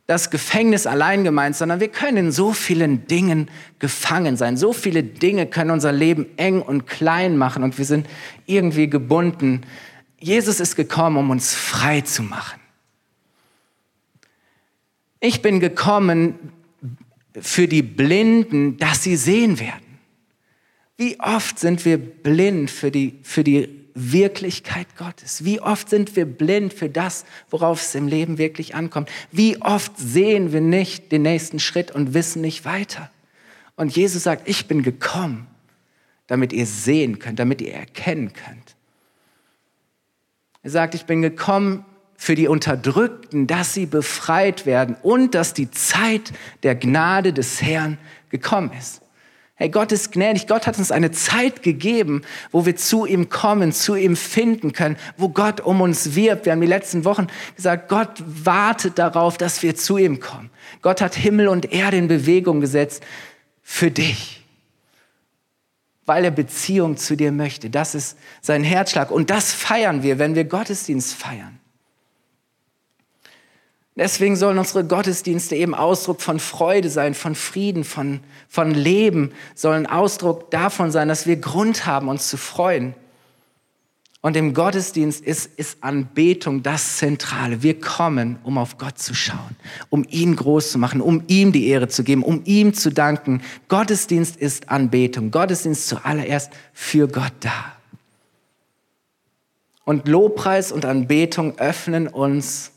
das 0.08 0.30
Gefängnis 0.30 0.86
allein 0.86 1.22
gemeint, 1.22 1.54
sondern 1.54 1.80
wir 1.80 1.88
können 1.88 2.16
in 2.16 2.32
so 2.32 2.52
vielen 2.54 3.06
Dingen 3.06 3.50
gefangen 3.78 4.36
sein. 4.36 4.56
So 4.56 4.72
viele 4.72 5.02
Dinge 5.02 5.46
können 5.46 5.70
unser 5.70 5.92
Leben 5.92 6.26
eng 6.38 6.62
und 6.62 6.86
klein 6.86 7.36
machen 7.36 7.62
und 7.62 7.76
wir 7.76 7.84
sind 7.84 8.06
irgendwie 8.46 8.88
gebunden. 8.88 9.62
Jesus 10.20 10.60
ist 10.60 10.76
gekommen, 10.76 11.16
um 11.16 11.30
uns 11.30 11.54
frei 11.54 12.00
zu 12.00 12.22
machen. 12.22 12.60
Ich 15.20 15.42
bin 15.42 15.60
gekommen 15.60 16.52
für 17.40 17.68
die 17.68 17.82
Blinden, 17.82 18.76
dass 18.78 19.02
sie 19.02 19.16
sehen 19.16 19.58
werden. 19.58 19.98
Wie 20.96 21.18
oft 21.20 21.58
sind 21.58 21.84
wir 21.84 21.98
blind 21.98 22.70
für 22.70 22.90
die, 22.90 23.18
für 23.22 23.44
die 23.44 23.68
Wirklichkeit 23.94 24.88
Gottes? 24.96 25.44
Wie 25.44 25.60
oft 25.60 25.88
sind 25.88 26.16
wir 26.16 26.24
blind 26.24 26.72
für 26.72 26.88
das, 26.88 27.24
worauf 27.50 27.82
es 27.82 27.94
im 27.94 28.08
Leben 28.08 28.38
wirklich 28.38 28.74
ankommt? 28.74 29.08
Wie 29.30 29.60
oft 29.60 29.92
sehen 29.96 30.52
wir 30.52 30.60
nicht 30.60 31.12
den 31.12 31.22
nächsten 31.22 31.60
Schritt 31.60 31.92
und 31.92 32.14
wissen 32.14 32.42
nicht 32.42 32.64
weiter? 32.64 33.10
Und 33.76 33.94
Jesus 33.94 34.24
sagt, 34.24 34.48
ich 34.48 34.66
bin 34.66 34.82
gekommen, 34.82 35.46
damit 36.26 36.52
ihr 36.52 36.66
sehen 36.66 37.20
könnt, 37.20 37.38
damit 37.38 37.60
ihr 37.60 37.72
erkennen 37.72 38.32
könnt. 38.32 38.76
Er 40.68 40.72
sagt, 40.72 40.94
ich 40.94 41.06
bin 41.06 41.22
gekommen 41.22 41.86
für 42.18 42.34
die 42.34 42.46
Unterdrückten, 42.46 43.46
dass 43.46 43.72
sie 43.72 43.86
befreit 43.86 44.66
werden 44.66 44.96
und 45.02 45.34
dass 45.34 45.54
die 45.54 45.70
Zeit 45.70 46.30
der 46.62 46.74
Gnade 46.74 47.32
des 47.32 47.62
Herrn 47.62 47.96
gekommen 48.28 48.70
ist. 48.78 49.00
Hey, 49.54 49.70
Gott 49.70 49.92
ist 49.92 50.12
gnädig. 50.12 50.46
Gott 50.46 50.66
hat 50.66 50.76
uns 50.76 50.92
eine 50.92 51.10
Zeit 51.10 51.62
gegeben, 51.62 52.20
wo 52.50 52.66
wir 52.66 52.76
zu 52.76 53.06
ihm 53.06 53.30
kommen, 53.30 53.72
zu 53.72 53.94
ihm 53.94 54.14
finden 54.14 54.74
können, 54.74 54.98
wo 55.16 55.30
Gott 55.30 55.62
um 55.62 55.80
uns 55.80 56.14
wirbt. 56.14 56.44
Wir 56.44 56.52
haben 56.52 56.60
die 56.60 56.66
letzten 56.66 57.06
Wochen 57.06 57.28
gesagt, 57.56 57.88
Gott 57.88 58.22
wartet 58.26 58.98
darauf, 58.98 59.38
dass 59.38 59.62
wir 59.62 59.74
zu 59.74 59.96
ihm 59.96 60.20
kommen. 60.20 60.50
Gott 60.82 61.00
hat 61.00 61.14
Himmel 61.14 61.48
und 61.48 61.72
Erde 61.72 61.96
in 61.96 62.08
Bewegung 62.08 62.60
gesetzt 62.60 63.02
für 63.62 63.90
dich, 63.90 64.37
weil 66.08 66.24
er 66.24 66.30
Beziehung 66.30 66.96
zu 66.96 67.16
dir 67.16 67.30
möchte. 67.30 67.68
Das 67.68 67.94
ist 67.94 68.16
sein 68.40 68.64
Herzschlag. 68.64 69.10
Und 69.10 69.30
das 69.30 69.52
feiern 69.52 70.02
wir, 70.02 70.18
wenn 70.18 70.34
wir 70.34 70.44
Gottesdienst 70.44 71.14
feiern. 71.14 71.60
Deswegen 73.94 74.36
sollen 74.36 74.58
unsere 74.58 74.84
Gottesdienste 74.84 75.56
eben 75.56 75.74
Ausdruck 75.74 76.22
von 76.22 76.38
Freude 76.38 76.88
sein, 76.88 77.14
von 77.14 77.34
Frieden, 77.34 77.84
von, 77.84 78.20
von 78.48 78.70
Leben, 78.70 79.32
sollen 79.54 79.86
Ausdruck 79.86 80.50
davon 80.50 80.90
sein, 80.92 81.08
dass 81.08 81.26
wir 81.26 81.36
Grund 81.36 81.84
haben, 81.84 82.08
uns 82.08 82.28
zu 82.28 82.36
freuen. 82.36 82.94
Und 84.20 84.36
im 84.36 84.52
Gottesdienst 84.52 85.24
ist, 85.24 85.46
ist 85.46 85.78
Anbetung 85.82 86.64
das 86.64 86.96
Zentrale. 86.96 87.62
Wir 87.62 87.78
kommen, 87.78 88.38
um 88.42 88.58
auf 88.58 88.76
Gott 88.76 88.98
zu 88.98 89.14
schauen, 89.14 89.56
um 89.90 90.04
ihn 90.08 90.34
groß 90.34 90.72
zu 90.72 90.78
machen, 90.78 91.00
um 91.00 91.22
ihm 91.28 91.52
die 91.52 91.68
Ehre 91.68 91.86
zu 91.86 92.02
geben, 92.02 92.24
um 92.24 92.42
ihm 92.44 92.74
zu 92.74 92.90
danken. 92.90 93.42
Gottesdienst 93.68 94.36
ist 94.36 94.70
Anbetung. 94.70 95.30
Gottesdienst 95.30 95.86
zuallererst 95.86 96.52
für 96.72 97.06
Gott 97.06 97.32
da. 97.40 97.76
Und 99.84 100.08
Lobpreis 100.08 100.72
und 100.72 100.84
Anbetung 100.84 101.56
öffnen 101.58 102.08
uns 102.08 102.72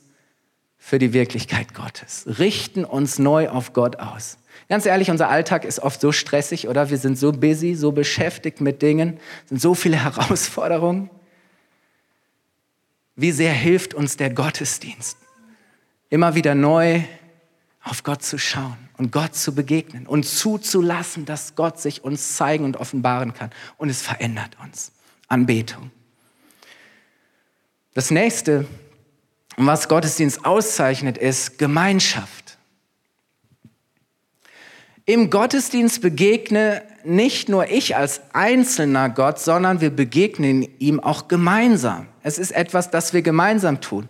für 0.78 1.00
die 1.00 1.12
Wirklichkeit 1.12 1.74
Gottes. 1.74 2.26
Richten 2.40 2.86
uns 2.86 3.18
neu 3.18 3.50
auf 3.50 3.74
Gott 3.74 3.98
aus. 3.98 4.38
Ganz 4.70 4.86
ehrlich, 4.86 5.10
unser 5.10 5.30
Alltag 5.30 5.66
ist 5.66 5.80
oft 5.80 6.00
so 6.00 6.12
stressig, 6.12 6.68
oder? 6.68 6.90
Wir 6.92 6.98
sind 6.98 7.18
so 7.18 7.32
busy, 7.32 7.76
so 7.76 7.92
beschäftigt 7.92 8.62
mit 8.62 8.82
Dingen, 8.82 9.20
sind 9.48 9.60
so 9.60 9.74
viele 9.74 9.98
Herausforderungen. 10.04 11.10
Wie 13.22 13.32
sehr 13.32 13.54
hilft 13.54 13.94
uns 13.94 14.18
der 14.18 14.32
Gottesdienst, 14.32 15.16
immer 16.10 16.34
wieder 16.34 16.56
neu 16.56 17.04
auf 17.84 18.02
Gott 18.02 18.24
zu 18.24 18.40
schauen 18.40 18.90
und 18.98 19.12
Gott 19.12 19.36
zu 19.36 19.54
begegnen 19.54 20.08
und 20.08 20.26
zuzulassen, 20.26 21.26
dass 21.26 21.54
Gott 21.54 21.80
sich 21.80 22.04
uns 22.04 22.36
zeigen 22.36 22.66
und 22.66 22.78
offenbaren 22.78 23.36
kann. 23.36 23.52
Und 23.78 23.90
es 23.90 24.02
verändert 24.02 24.58
uns. 24.64 24.92
Anbetung. 25.28 25.92
Das 27.94 28.10
nächste, 28.10 28.66
was 29.56 29.88
Gottesdienst 29.88 30.44
auszeichnet, 30.44 31.20
ist 31.20 31.60
Gemeinschaft. 31.60 32.58
Im 35.06 35.30
Gottesdienst 35.30 36.02
begegne 36.02 36.82
nicht 37.06 37.50
nur 37.50 37.70
ich 37.70 37.96
als 37.96 38.22
einzelner 38.34 39.10
Gott, 39.10 39.40
sondern 39.40 39.82
wir 39.82 39.90
begegnen 39.90 40.68
ihm 40.80 41.00
auch 41.00 41.28
gemeinsam. 41.28 42.08
Es 42.24 42.38
ist 42.38 42.52
etwas, 42.52 42.92
das 42.92 43.14
wir 43.14 43.22
gemeinsam 43.22 43.82
tun. 43.82 44.08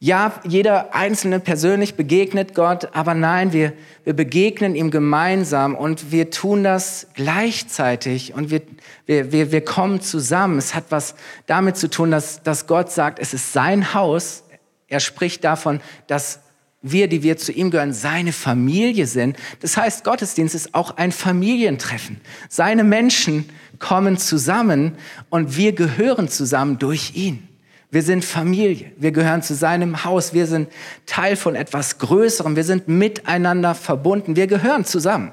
Ja, 0.00 0.40
jeder 0.44 0.94
Einzelne 0.94 1.40
persönlich 1.40 1.96
begegnet 1.96 2.54
Gott, 2.54 2.90
aber 2.94 3.14
nein, 3.14 3.52
wir, 3.52 3.72
wir 4.04 4.14
begegnen 4.14 4.76
ihm 4.76 4.92
gemeinsam 4.92 5.74
und 5.74 6.12
wir 6.12 6.30
tun 6.30 6.62
das 6.62 7.08
gleichzeitig 7.14 8.32
und 8.32 8.50
wir, 8.50 8.62
wir, 9.06 9.32
wir, 9.32 9.50
wir 9.50 9.64
kommen 9.64 10.00
zusammen. 10.00 10.56
Es 10.56 10.76
hat 10.76 10.84
was 10.90 11.16
damit 11.46 11.76
zu 11.76 11.90
tun, 11.90 12.12
dass, 12.12 12.44
dass 12.44 12.68
Gott 12.68 12.92
sagt, 12.92 13.18
es 13.18 13.34
ist 13.34 13.52
sein 13.52 13.92
Haus. 13.92 14.44
Er 14.86 15.00
spricht 15.00 15.42
davon, 15.42 15.80
dass 16.06 16.42
wir, 16.80 17.08
die 17.08 17.22
wir 17.22 17.36
zu 17.36 17.52
ihm 17.52 17.70
gehören, 17.70 17.92
seine 17.92 18.32
Familie 18.32 19.06
sind. 19.06 19.36
Das 19.60 19.76
heißt, 19.76 20.04
Gottesdienst 20.04 20.54
ist 20.54 20.74
auch 20.74 20.96
ein 20.96 21.10
Familientreffen. 21.10 22.20
Seine 22.48 22.84
Menschen 22.84 23.48
kommen 23.78 24.16
zusammen 24.16 24.96
und 25.28 25.56
wir 25.56 25.72
gehören 25.72 26.28
zusammen 26.28 26.78
durch 26.78 27.14
ihn. 27.16 27.48
Wir 27.90 28.02
sind 28.02 28.24
Familie. 28.24 28.92
Wir 28.98 29.12
gehören 29.12 29.42
zu 29.42 29.54
seinem 29.54 30.04
Haus. 30.04 30.34
Wir 30.34 30.46
sind 30.46 30.68
Teil 31.06 31.36
von 31.36 31.54
etwas 31.54 31.98
Größerem. 31.98 32.54
Wir 32.54 32.64
sind 32.64 32.86
miteinander 32.86 33.74
verbunden. 33.74 34.36
Wir 34.36 34.46
gehören 34.46 34.84
zusammen. 34.84 35.32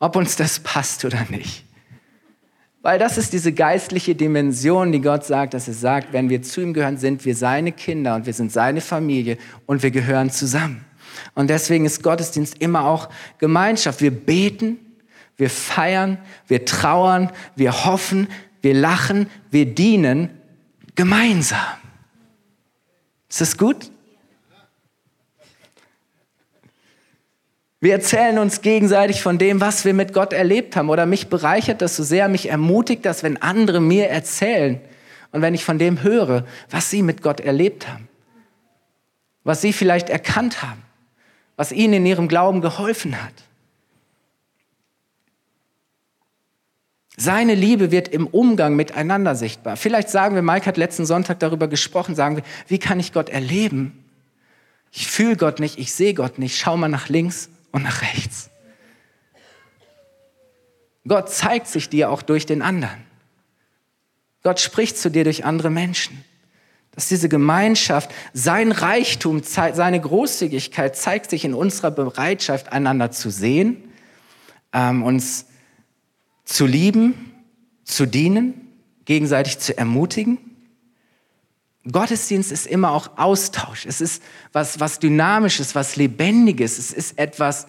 Ob 0.00 0.16
uns 0.16 0.36
das 0.36 0.58
passt 0.60 1.04
oder 1.04 1.26
nicht. 1.28 1.64
Weil 2.84 2.98
das 2.98 3.16
ist 3.16 3.32
diese 3.32 3.50
geistliche 3.50 4.14
Dimension, 4.14 4.92
die 4.92 5.00
Gott 5.00 5.24
sagt, 5.24 5.54
dass 5.54 5.68
er 5.68 5.72
sagt, 5.72 6.12
wenn 6.12 6.28
wir 6.28 6.42
zu 6.42 6.60
ihm 6.60 6.74
gehören, 6.74 6.98
sind 6.98 7.24
wir 7.24 7.34
seine 7.34 7.72
Kinder 7.72 8.14
und 8.14 8.26
wir 8.26 8.34
sind 8.34 8.52
seine 8.52 8.82
Familie 8.82 9.38
und 9.64 9.82
wir 9.82 9.90
gehören 9.90 10.28
zusammen. 10.28 10.84
Und 11.34 11.48
deswegen 11.48 11.86
ist 11.86 12.02
Gottesdienst 12.02 12.58
immer 12.58 12.84
auch 12.84 13.08
Gemeinschaft. 13.38 14.02
Wir 14.02 14.10
beten, 14.10 14.76
wir 15.38 15.48
feiern, 15.48 16.18
wir 16.46 16.66
trauern, 16.66 17.30
wir 17.56 17.86
hoffen, 17.86 18.28
wir 18.60 18.74
lachen, 18.74 19.30
wir 19.50 19.64
dienen 19.64 20.28
gemeinsam. 20.94 21.58
Ist 23.30 23.40
das 23.40 23.56
gut? 23.56 23.90
Wir 27.84 27.92
erzählen 27.92 28.38
uns 28.38 28.62
gegenseitig 28.62 29.20
von 29.20 29.36
dem, 29.36 29.60
was 29.60 29.84
wir 29.84 29.92
mit 29.92 30.14
Gott 30.14 30.32
erlebt 30.32 30.74
haben. 30.74 30.88
Oder 30.88 31.04
mich 31.04 31.28
bereichert 31.28 31.82
das 31.82 31.96
so 31.96 32.02
sehr, 32.02 32.28
mich 32.28 32.48
ermutigt 32.48 33.04
das, 33.04 33.22
wenn 33.22 33.42
andere 33.42 33.78
mir 33.78 34.08
erzählen 34.08 34.80
und 35.32 35.42
wenn 35.42 35.52
ich 35.52 35.66
von 35.66 35.78
dem 35.78 36.02
höre, 36.02 36.46
was 36.70 36.88
sie 36.88 37.02
mit 37.02 37.20
Gott 37.20 37.40
erlebt 37.40 37.86
haben. 37.86 38.08
Was 39.42 39.60
sie 39.60 39.74
vielleicht 39.74 40.08
erkannt 40.08 40.62
haben. 40.62 40.80
Was 41.58 41.72
ihnen 41.72 41.92
in 41.92 42.06
ihrem 42.06 42.26
Glauben 42.26 42.62
geholfen 42.62 43.22
hat. 43.22 43.34
Seine 47.18 47.54
Liebe 47.54 47.90
wird 47.90 48.08
im 48.08 48.26
Umgang 48.26 48.76
miteinander 48.76 49.34
sichtbar. 49.34 49.76
Vielleicht 49.76 50.08
sagen 50.08 50.34
wir, 50.34 50.42
Mike 50.42 50.64
hat 50.64 50.78
letzten 50.78 51.04
Sonntag 51.04 51.38
darüber 51.38 51.68
gesprochen, 51.68 52.14
sagen 52.14 52.36
wir, 52.36 52.44
wie 52.66 52.78
kann 52.78 52.98
ich 52.98 53.12
Gott 53.12 53.28
erleben? 53.28 54.02
Ich 54.90 55.06
fühle 55.06 55.36
Gott 55.36 55.60
nicht, 55.60 55.78
ich 55.78 55.92
sehe 55.92 56.14
Gott 56.14 56.38
nicht, 56.38 56.56
schau 56.56 56.78
mal 56.78 56.88
nach 56.88 57.10
links 57.10 57.50
und 57.74 57.82
nach 57.82 58.02
rechts. 58.02 58.50
Gott 61.06 61.28
zeigt 61.28 61.66
sich 61.66 61.90
dir 61.90 62.08
auch 62.08 62.22
durch 62.22 62.46
den 62.46 62.62
anderen. 62.62 63.04
Gott 64.44 64.60
spricht 64.60 64.96
zu 64.96 65.10
dir 65.10 65.24
durch 65.24 65.44
andere 65.44 65.70
Menschen. 65.70 66.24
Dass 66.92 67.08
diese 67.08 67.28
Gemeinschaft, 67.28 68.14
sein 68.32 68.70
Reichtum, 68.70 69.42
seine 69.42 70.00
Großzügigkeit 70.00 70.96
zeigt 70.96 71.30
sich 71.30 71.44
in 71.44 71.52
unserer 71.52 71.90
Bereitschaft, 71.90 72.72
einander 72.72 73.10
zu 73.10 73.28
sehen, 73.30 73.92
ähm, 74.72 75.02
uns 75.02 75.46
zu 76.44 76.66
lieben, 76.66 77.32
zu 77.82 78.06
dienen, 78.06 78.68
gegenseitig 79.04 79.58
zu 79.58 79.76
ermutigen. 79.76 80.38
Gottesdienst 81.90 82.50
ist 82.50 82.66
immer 82.66 82.92
auch 82.92 83.10
Austausch. 83.16 83.84
Es 83.86 84.00
ist 84.00 84.22
was, 84.52 84.80
was 84.80 84.98
Dynamisches, 84.98 85.74
was 85.74 85.96
Lebendiges. 85.96 86.78
Es 86.78 86.92
ist 86.92 87.18
etwas, 87.18 87.66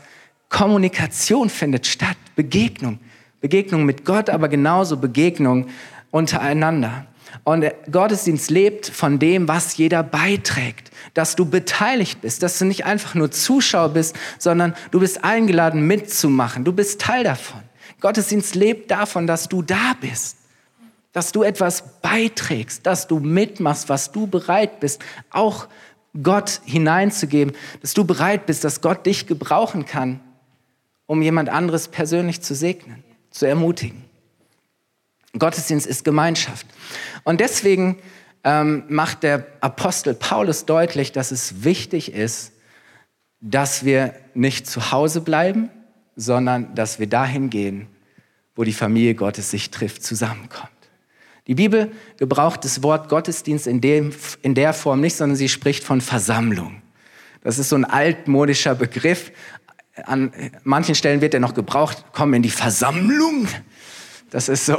Kommunikation 0.50 1.50
findet 1.50 1.86
statt, 1.86 2.18
Begegnung. 2.36 3.00
Begegnung 3.42 3.86
mit 3.86 4.06
Gott, 4.06 4.30
aber 4.30 4.48
genauso 4.48 4.98
Begegnung 4.98 5.68
untereinander. 6.12 7.08
Und 7.44 7.66
Gottesdienst 7.92 8.50
lebt 8.50 8.88
von 8.88 9.20
dem, 9.20 9.48
was 9.48 9.76
jeder 9.76 10.02
beiträgt, 10.02 10.92
dass 11.14 11.36
du 11.36 11.46
beteiligt 11.46 12.22
bist, 12.22 12.42
dass 12.42 12.58
du 12.58 12.66
nicht 12.66 12.86
einfach 12.86 13.16
nur 13.16 13.32
Zuschauer 13.32 13.90
bist, 13.90 14.16
sondern 14.40 14.74
du 14.92 15.00
bist 15.02 15.24
eingeladen 15.24 15.86
mitzumachen. 15.86 16.64
Du 16.64 16.72
bist 16.72 17.02
Teil 17.02 17.26
davon. 17.26 17.62
Gottesdienst 18.00 18.56
lebt 18.56 18.92
davon, 18.92 19.28
dass 19.28 19.50
du 19.50 19.62
da 19.62 19.94
bist, 20.00 20.38
dass 21.16 21.32
du 21.32 21.44
etwas 21.44 22.02
beiträgst, 22.02 22.86
dass 22.86 23.08
du 23.08 23.20
mitmachst, 23.20 23.88
was 23.88 24.12
du 24.12 24.28
bereit 24.28 24.82
bist, 24.82 25.02
auch 25.30 25.70
Gott 26.22 26.60
hineinzugeben, 26.66 27.56
dass 27.82 27.94
du 27.94 28.04
bereit 28.04 28.46
bist, 28.46 28.66
dass 28.66 28.82
Gott 28.82 29.06
dich 29.06 29.26
gebrauchen 29.26 29.86
kann, 29.86 30.20
um 31.06 31.22
jemand 31.22 31.48
anderes 31.48 31.88
persönlich 31.88 32.42
zu 32.42 32.54
segnen, 32.54 33.02
zu 33.32 33.46
ermutigen. 33.46 34.04
Gottesdienst 35.40 35.88
ist 35.88 36.04
Gemeinschaft. 36.04 36.68
Und 37.24 37.40
deswegen 37.40 37.98
ähm, 38.44 38.84
macht 38.90 39.24
der 39.24 39.48
Apostel 39.62 40.16
Paulus 40.16 40.66
deutlich, 40.66 41.14
dass 41.14 41.32
es 41.32 41.64
wichtig 41.64 42.12
ist, 42.12 42.52
dass 43.40 43.86
wir 43.86 44.14
nicht 44.34 44.68
zu 44.68 44.92
Hause 44.92 45.22
bleiben, 45.22 45.70
sondern 46.18 46.76
dass 46.76 47.00
wir 47.00 47.08
dahin 47.08 47.50
gehen, 47.50 47.88
wo 48.54 48.66
die 48.66 48.74
Familie 48.74 49.16
Gottes 49.16 49.50
sich 49.50 49.72
trifft, 49.72 50.04
zusammenkommt. 50.04 50.75
Die 51.48 51.56
Bibel 51.56 51.92
gebraucht 52.18 52.66
das 52.66 52.82
Wort 52.82 53.08
Gottesdienst 53.08 53.68
in, 53.68 53.80
dem, 53.80 54.14
in 54.42 54.56
der 54.56 54.74
Form 54.74 55.02
nicht, 55.02 55.16
sondern 55.16 55.36
sie 55.36 55.50
spricht 55.50 55.84
von 55.84 56.02
Versammlung. 56.02 56.82
Das 57.44 57.60
ist 57.60 57.70
so 57.70 57.76
ein 57.76 57.86
altmodischer 57.86 58.74
Begriff. 58.74 59.32
An 60.06 60.34
manchen 60.64 60.96
Stellen 60.96 61.22
wird 61.22 61.36
er 61.36 61.40
noch 61.40 61.54
gebraucht, 61.54 62.06
komm 62.12 62.34
in 62.34 62.42
die 62.42 62.50
Versammlung. 62.50 63.48
Das 64.32 64.50
ist 64.50 64.66
so, 64.66 64.78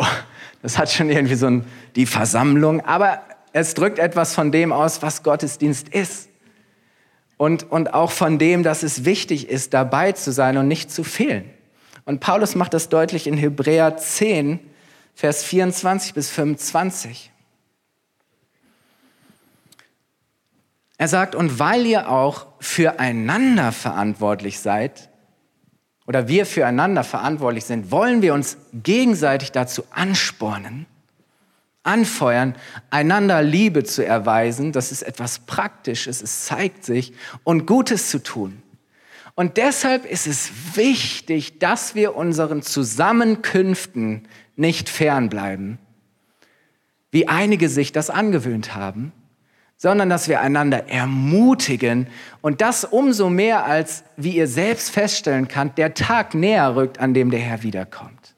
das 0.62 0.76
hat 0.76 0.90
schon 0.90 1.08
irgendwie 1.08 1.36
so 1.36 1.46
ein, 1.46 1.64
die 1.94 2.06
Versammlung, 2.06 2.80
aber 2.84 3.20
es 3.52 3.74
drückt 3.74 3.98
etwas 4.00 4.34
von 4.34 4.50
dem 4.50 4.72
aus, 4.72 5.00
was 5.00 5.22
Gottesdienst 5.22 5.88
ist. 5.88 6.28
Und, 7.38 7.70
und 7.70 7.94
auch 7.94 8.10
von 8.10 8.38
dem, 8.38 8.62
dass 8.62 8.82
es 8.82 9.04
wichtig 9.04 9.48
ist, 9.48 9.72
dabei 9.72 10.12
zu 10.12 10.32
sein 10.32 10.56
und 10.56 10.68
nicht 10.68 10.90
zu 10.90 11.04
fehlen. 11.04 11.44
Und 12.04 12.20
Paulus 12.20 12.54
macht 12.54 12.74
das 12.74 12.88
deutlich 12.88 13.26
in 13.26 13.36
Hebräer 13.36 13.96
10, 13.96 14.58
Vers 15.16 15.44
24 15.44 16.12
bis 16.12 16.28
25. 16.28 17.32
Er 20.98 21.08
sagt, 21.08 21.34
und 21.34 21.58
weil 21.58 21.86
ihr 21.86 22.10
auch 22.10 22.46
füreinander 22.60 23.72
verantwortlich 23.72 24.60
seid, 24.60 25.08
oder 26.06 26.28
wir 26.28 26.44
füreinander 26.44 27.02
verantwortlich 27.02 27.64
sind, 27.64 27.90
wollen 27.90 28.20
wir 28.20 28.34
uns 28.34 28.58
gegenseitig 28.74 29.52
dazu 29.52 29.84
anspornen, 29.90 30.84
anfeuern, 31.82 32.54
einander 32.90 33.42
Liebe 33.42 33.84
zu 33.84 34.04
erweisen. 34.04 34.72
Das 34.72 34.92
ist 34.92 35.00
etwas 35.00 35.38
Praktisches, 35.38 36.20
es 36.20 36.44
zeigt 36.44 36.84
sich, 36.84 37.14
und 37.42 37.64
Gutes 37.66 38.10
zu 38.10 38.22
tun. 38.22 38.62
Und 39.34 39.56
deshalb 39.56 40.04
ist 40.04 40.26
es 40.26 40.50
wichtig, 40.74 41.58
dass 41.58 41.94
wir 41.94 42.16
unseren 42.16 42.60
Zusammenkünften 42.60 44.28
nicht 44.56 44.88
fernbleiben, 44.88 45.78
wie 47.10 47.28
einige 47.28 47.68
sich 47.68 47.92
das 47.92 48.10
angewöhnt 48.10 48.74
haben, 48.74 49.12
sondern 49.76 50.08
dass 50.08 50.28
wir 50.28 50.40
einander 50.40 50.88
ermutigen 50.88 52.08
und 52.40 52.60
das 52.62 52.84
umso 52.84 53.28
mehr, 53.28 53.64
als, 53.64 54.04
wie 54.16 54.36
ihr 54.36 54.48
selbst 54.48 54.90
feststellen 54.90 55.48
könnt, 55.48 55.76
der 55.76 55.94
Tag 55.94 56.34
näher 56.34 56.74
rückt, 56.74 56.98
an 56.98 57.12
dem 57.12 57.30
der 57.30 57.40
Herr 57.40 57.62
wiederkommt. 57.62 58.34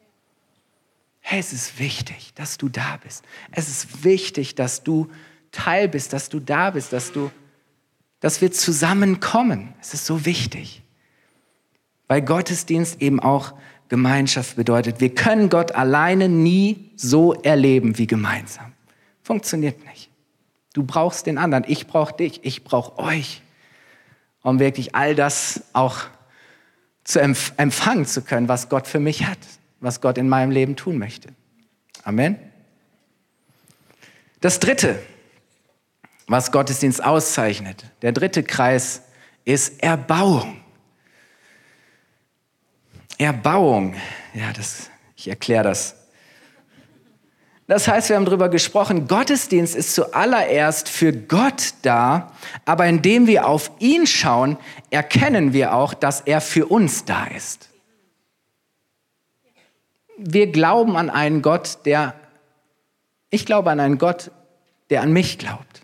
Hey, 1.21 1.41
es 1.41 1.53
ist 1.53 1.79
wichtig, 1.79 2.33
dass 2.35 2.57
du 2.57 2.69
da 2.69 2.99
bist. 3.03 3.25
Es 3.53 3.69
ist 3.69 4.03
wichtig, 4.03 4.55
dass 4.55 4.83
du 4.83 5.09
Teil 5.53 5.89
bist, 5.89 6.13
dass 6.13 6.29
du 6.29 6.41
da 6.41 6.71
bist, 6.71 6.93
dass 6.93 7.13
du, 7.13 7.31
dass 8.21 8.41
wir 8.41 8.51
zusammenkommen. 8.51 9.75
Es 9.81 9.95
ist 9.95 10.07
so 10.07 10.25
wichtig. 10.25 10.83
Weil 12.09 12.23
Gottesdienst 12.23 13.03
eben 13.03 13.21
auch 13.21 13.53
Gemeinschaft 13.89 14.57
bedeutet. 14.57 15.01
Wir 15.01 15.15
können 15.15 15.49
Gott 15.49 15.73
alleine 15.73 16.29
nie 16.29 16.91
so 16.97 17.35
erleben 17.35 17.99
wie 17.99 18.07
gemeinsam. 18.07 18.73
Funktioniert 19.23 19.85
nicht. 19.87 20.11
Du 20.75 20.83
brauchst 20.83 21.27
den 21.27 21.39
anderen, 21.39 21.65
ich 21.67 21.87
brauche 21.87 22.15
dich, 22.15 22.45
ich 22.45 22.65
brauche 22.65 22.99
euch, 22.99 23.43
um 24.43 24.59
wirklich 24.59 24.95
all 24.95 25.15
das 25.15 25.65
auch 25.73 26.05
zu 27.05 27.21
empfangen 27.21 28.05
zu 28.05 28.23
können, 28.23 28.49
was 28.49 28.69
Gott 28.69 28.87
für 28.87 29.01
mich 29.01 29.27
hat, 29.27 29.39
was 29.81 30.01
Gott 30.01 30.19
in 30.19 30.29
meinem 30.29 30.51
Leben 30.51 30.77
tun 30.77 30.99
möchte. 30.99 31.31
Amen. 32.05 32.37
Das 34.41 34.61
Dritte, 34.61 34.99
was 36.27 36.53
Gottesdienst 36.53 37.03
auszeichnet, 37.03 37.87
der 38.03 38.13
dritte 38.13 38.43
Kreis 38.43 39.03
ist 39.45 39.83
Erbauung. 39.83 40.61
Erbauung, 43.19 43.95
ja, 44.33 44.53
das, 44.53 44.91
ich 45.17 45.29
erkläre 45.29 45.65
das 45.65 45.99
das 47.69 47.87
heißt, 47.87 48.09
wir 48.09 48.17
haben 48.17 48.25
darüber 48.25 48.49
gesprochen, 48.49 49.07
Gottesdienst 49.07 49.77
ist 49.77 49.95
zuallererst 49.95 50.89
für 50.89 51.13
Gott 51.13 51.75
da, 51.83 52.33
aber 52.65 52.87
indem 52.87 53.27
wir 53.27 53.47
auf 53.47 53.71
ihn 53.79 54.07
schauen, 54.07 54.57
erkennen 54.89 55.53
wir 55.53 55.75
auch, 55.75 55.93
dass 55.93 56.23
er 56.23 56.41
für 56.41 56.65
uns 56.67 57.05
da 57.05 57.27
ist. 57.27 57.69
Wir 60.17 60.51
glauben 60.51 60.97
an 60.97 61.11
einen 61.11 61.43
Gott, 61.43 61.81
der, 61.85 62.15
ich 63.29 63.45
glaube 63.45 63.71
an 63.71 63.81
einen 63.81 63.99
Gott, 63.99 64.31
der 64.89 65.03
an 65.03 65.13
mich 65.13 65.37
glaubt. 65.37 65.83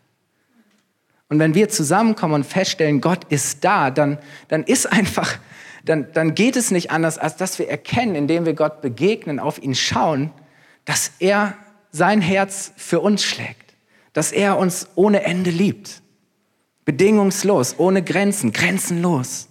Und 1.29 1.39
wenn 1.39 1.55
wir 1.55 1.69
zusammenkommen 1.69 2.35
und 2.35 2.45
feststellen, 2.45 3.03
Gott 3.03 3.25
ist 3.29 3.63
da, 3.63 3.91
dann, 3.91 4.17
dann 4.49 4.65
ist 4.65 4.91
einfach, 4.91 5.39
dann, 5.85 6.13
dann 6.13 6.35
geht 6.35 6.57
es 6.57 6.71
nicht 6.71 6.91
anders, 6.91 7.19
als 7.19 7.37
dass 7.37 7.59
wir 7.59 7.69
erkennen, 7.69 8.15
indem 8.15 8.47
wir 8.47 8.55
Gott 8.55 8.81
begegnen, 8.81 9.39
auf 9.39 9.63
ihn 9.63 9.75
schauen, 9.75 10.31
dass 10.85 11.13
er 11.19 11.57
sein 11.91 12.21
Herz 12.21 12.73
für 12.77 13.01
uns 13.01 13.23
schlägt, 13.23 13.75
dass 14.13 14.33
er 14.33 14.59
uns 14.59 14.89
ohne 14.95 15.25
Ende 15.25 15.51
liebt, 15.51 16.03
bedingungslos, 16.85 17.77
ohne 17.79 18.03
Grenzen, 18.03 18.53
grenzenlos. 18.53 19.49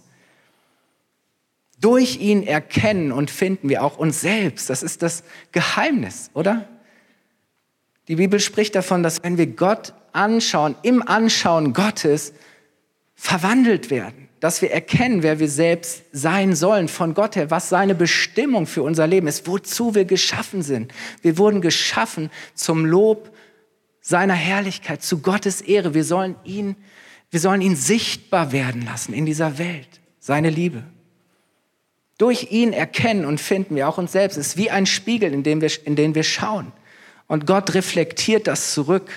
Durch 1.80 2.18
ihn 2.18 2.42
erkennen 2.42 3.12
und 3.12 3.30
finden 3.30 3.68
wir 3.68 3.84
auch 3.84 3.98
uns 3.98 4.20
selbst. 4.20 4.70
Das 4.70 4.82
ist 4.82 5.02
das 5.02 5.22
Geheimnis, 5.52 6.30
oder? 6.34 6.68
Die 8.08 8.16
Bibel 8.16 8.40
spricht 8.40 8.74
davon, 8.74 9.02
dass 9.02 9.22
wenn 9.22 9.38
wir 9.38 9.46
Gott 9.46 9.94
anschauen, 10.12 10.76
im 10.82 11.06
Anschauen 11.06 11.72
Gottes 11.72 12.32
verwandelt 13.14 13.90
werden 13.90 14.23
dass 14.44 14.60
wir 14.60 14.70
erkennen, 14.72 15.22
wer 15.22 15.38
wir 15.38 15.48
selbst 15.48 16.02
sein 16.12 16.54
sollen 16.54 16.88
von 16.88 17.14
Gott 17.14 17.34
her, 17.34 17.50
was 17.50 17.70
seine 17.70 17.94
Bestimmung 17.94 18.66
für 18.66 18.82
unser 18.82 19.06
Leben 19.06 19.26
ist, 19.26 19.46
wozu 19.46 19.94
wir 19.94 20.04
geschaffen 20.04 20.60
sind. 20.60 20.92
Wir 21.22 21.38
wurden 21.38 21.62
geschaffen 21.62 22.30
zum 22.54 22.84
Lob 22.84 23.34
seiner 24.02 24.34
Herrlichkeit, 24.34 25.02
zu 25.02 25.22
Gottes 25.22 25.62
Ehre. 25.62 25.94
Wir 25.94 26.04
sollen 26.04 26.36
ihn, 26.44 26.76
wir 27.30 27.40
sollen 27.40 27.62
ihn 27.62 27.74
sichtbar 27.74 28.52
werden 28.52 28.84
lassen 28.84 29.14
in 29.14 29.24
dieser 29.24 29.56
Welt, 29.56 29.88
seine 30.20 30.50
Liebe. 30.50 30.82
Durch 32.18 32.52
ihn 32.52 32.74
erkennen 32.74 33.24
und 33.24 33.40
finden 33.40 33.76
wir 33.76 33.88
auch 33.88 33.96
uns 33.96 34.12
selbst. 34.12 34.36
Es 34.36 34.48
ist 34.48 34.56
wie 34.58 34.70
ein 34.70 34.84
Spiegel, 34.84 35.32
in 35.32 35.42
dem 35.42 35.62
wir, 35.62 35.70
in 35.86 35.96
den 35.96 36.14
wir 36.14 36.22
schauen. 36.22 36.70
Und 37.28 37.46
Gott 37.46 37.72
reflektiert 37.72 38.46
das 38.46 38.74
zurück, 38.74 39.10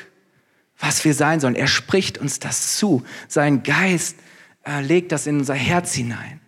was 0.80 1.04
wir 1.04 1.14
sein 1.14 1.42
sollen. 1.42 1.56
Er 1.56 1.68
spricht 1.68 2.18
uns 2.18 2.40
das 2.40 2.78
zu. 2.78 3.04
Sein 3.28 3.64
Geist 3.64 4.16
legt 4.82 5.12
das 5.12 5.28
in 5.28 5.40
unser 5.40 5.54
Herz 5.56 5.94
hinein. 5.94 6.42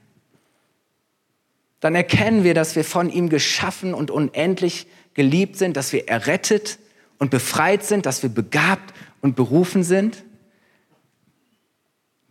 Dann 1.79 1.95
erkennen 1.95 2.43
wir, 2.43 2.53
dass 2.53 2.75
wir 2.75 2.83
von 2.83 3.09
ihm 3.09 3.29
geschaffen 3.29 3.93
und 3.93 4.11
unendlich 4.11 4.87
geliebt 5.13 5.57
sind, 5.57 5.77
dass 5.77 5.93
wir 5.93 6.07
errettet 6.09 6.79
und 7.17 7.31
befreit 7.31 7.83
sind, 7.83 8.05
dass 8.05 8.21
wir 8.21 8.29
begabt 8.29 8.93
und 9.21 9.35
berufen 9.35 9.83
sind. 9.83 10.23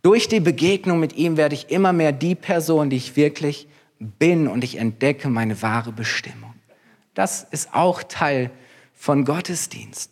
Durch 0.01 0.27
die 0.27 0.39
Begegnung 0.39 0.99
mit 0.99 1.13
ihm 1.13 1.35
werde 1.35 1.55
ich 1.55 1.71
immer 1.71 1.93
mehr 1.93 2.11
die 2.11 2.35
Person, 2.35 2.89
die 2.89 2.97
ich 2.97 3.15
wirklich 3.15 3.67
bin 3.99 4.47
und 4.47 4.63
ich 4.63 4.77
entdecke 4.77 5.29
meine 5.29 5.61
wahre 5.61 5.91
Bestimmung. 5.91 6.53
Das 7.13 7.45
ist 7.51 7.73
auch 7.73 8.03
Teil 8.03 8.49
von 8.93 9.25
Gottesdienst. 9.25 10.11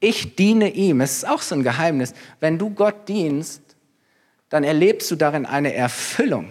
Ich 0.00 0.34
diene 0.36 0.70
ihm. 0.70 1.00
Es 1.00 1.18
ist 1.18 1.28
auch 1.28 1.42
so 1.42 1.54
ein 1.54 1.62
Geheimnis. 1.62 2.14
Wenn 2.40 2.58
du 2.58 2.70
Gott 2.70 3.08
dienst, 3.08 3.62
dann 4.50 4.64
erlebst 4.64 5.10
du 5.10 5.16
darin 5.16 5.46
eine 5.46 5.72
Erfüllung 5.72 6.50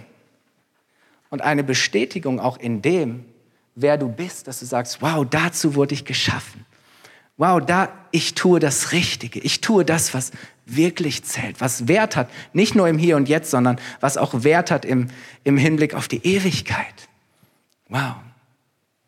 und 1.30 1.42
eine 1.42 1.64
Bestätigung 1.64 2.40
auch 2.40 2.58
in 2.58 2.82
dem, 2.82 3.26
wer 3.76 3.98
du 3.98 4.10
bist, 4.10 4.48
dass 4.48 4.60
du 4.60 4.66
sagst, 4.66 5.02
wow, 5.02 5.26
dazu 5.30 5.76
wurde 5.76 5.94
ich 5.94 6.06
geschaffen. 6.06 6.66
wow, 7.38 7.62
da, 7.66 7.90
ich 8.12 8.36
tue 8.36 8.60
das 8.60 8.92
Richtige. 8.92 9.40
Ich 9.40 9.62
tue 9.62 9.86
das, 9.86 10.14
was 10.14 10.32
wirklich 10.66 11.24
zählt, 11.24 11.62
was 11.62 11.88
Wert 11.88 12.16
hat. 12.16 12.30
Nicht 12.52 12.76
nur 12.76 12.88
im 12.90 12.98
Hier 12.98 13.16
und 13.16 13.30
Jetzt, 13.30 13.52
sondern 13.52 13.80
was 14.02 14.18
auch 14.18 14.44
Wert 14.44 14.72
hat 14.72 14.84
im, 14.84 15.08
im 15.46 15.58
Hinblick 15.58 15.94
auf 15.94 16.10
die 16.10 16.26
Ewigkeit. 16.26 17.08
Wow. 17.88 18.16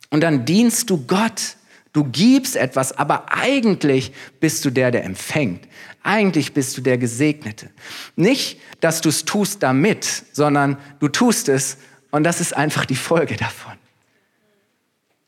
Und 0.09 0.21
dann 0.21 0.45
dienst 0.45 0.89
du 0.89 1.05
Gott. 1.05 1.57
Du 1.93 2.05
gibst 2.05 2.55
etwas, 2.55 2.97
aber 2.97 3.33
eigentlich 3.33 4.13
bist 4.39 4.63
du 4.63 4.69
der, 4.69 4.91
der 4.91 5.03
empfängt. 5.03 5.67
Eigentlich 6.03 6.53
bist 6.53 6.77
du 6.77 6.81
der 6.81 6.97
Gesegnete. 6.97 7.69
Nicht, 8.15 8.59
dass 8.79 9.01
du 9.01 9.09
es 9.09 9.25
tust 9.25 9.61
damit, 9.61 10.23
sondern 10.31 10.77
du 10.99 11.09
tust 11.09 11.49
es 11.49 11.77
und 12.09 12.23
das 12.23 12.41
ist 12.41 12.55
einfach 12.55 12.85
die 12.85 12.95
Folge 12.95 13.35
davon. 13.35 13.73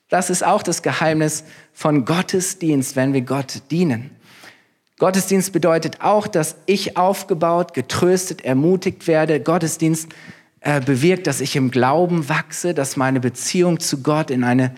Das 0.09 0.29
ist 0.29 0.43
auch 0.43 0.63
das 0.63 0.83
Geheimnis 0.83 1.43
von 1.73 2.05
Gottesdienst, 2.05 2.95
wenn 2.95 3.13
wir 3.13 3.21
Gott 3.21 3.63
dienen. 3.71 4.11
Gottesdienst 4.99 5.51
bedeutet 5.51 6.01
auch, 6.01 6.27
dass 6.27 6.55
ich 6.65 6.97
aufgebaut, 6.97 7.73
getröstet, 7.73 8.45
ermutigt 8.45 9.07
werde. 9.07 9.39
Gottesdienst 9.39 10.09
äh, 10.61 10.81
bewirkt, 10.81 11.27
dass 11.27 11.41
ich 11.41 11.55
im 11.55 11.71
Glauben 11.71 12.29
wachse, 12.29 12.73
dass 12.73 12.95
meine 12.95 13.19
Beziehung 13.19 13.79
zu 13.79 14.01
Gott 14.03 14.29
in 14.29 14.43
eine 14.43 14.75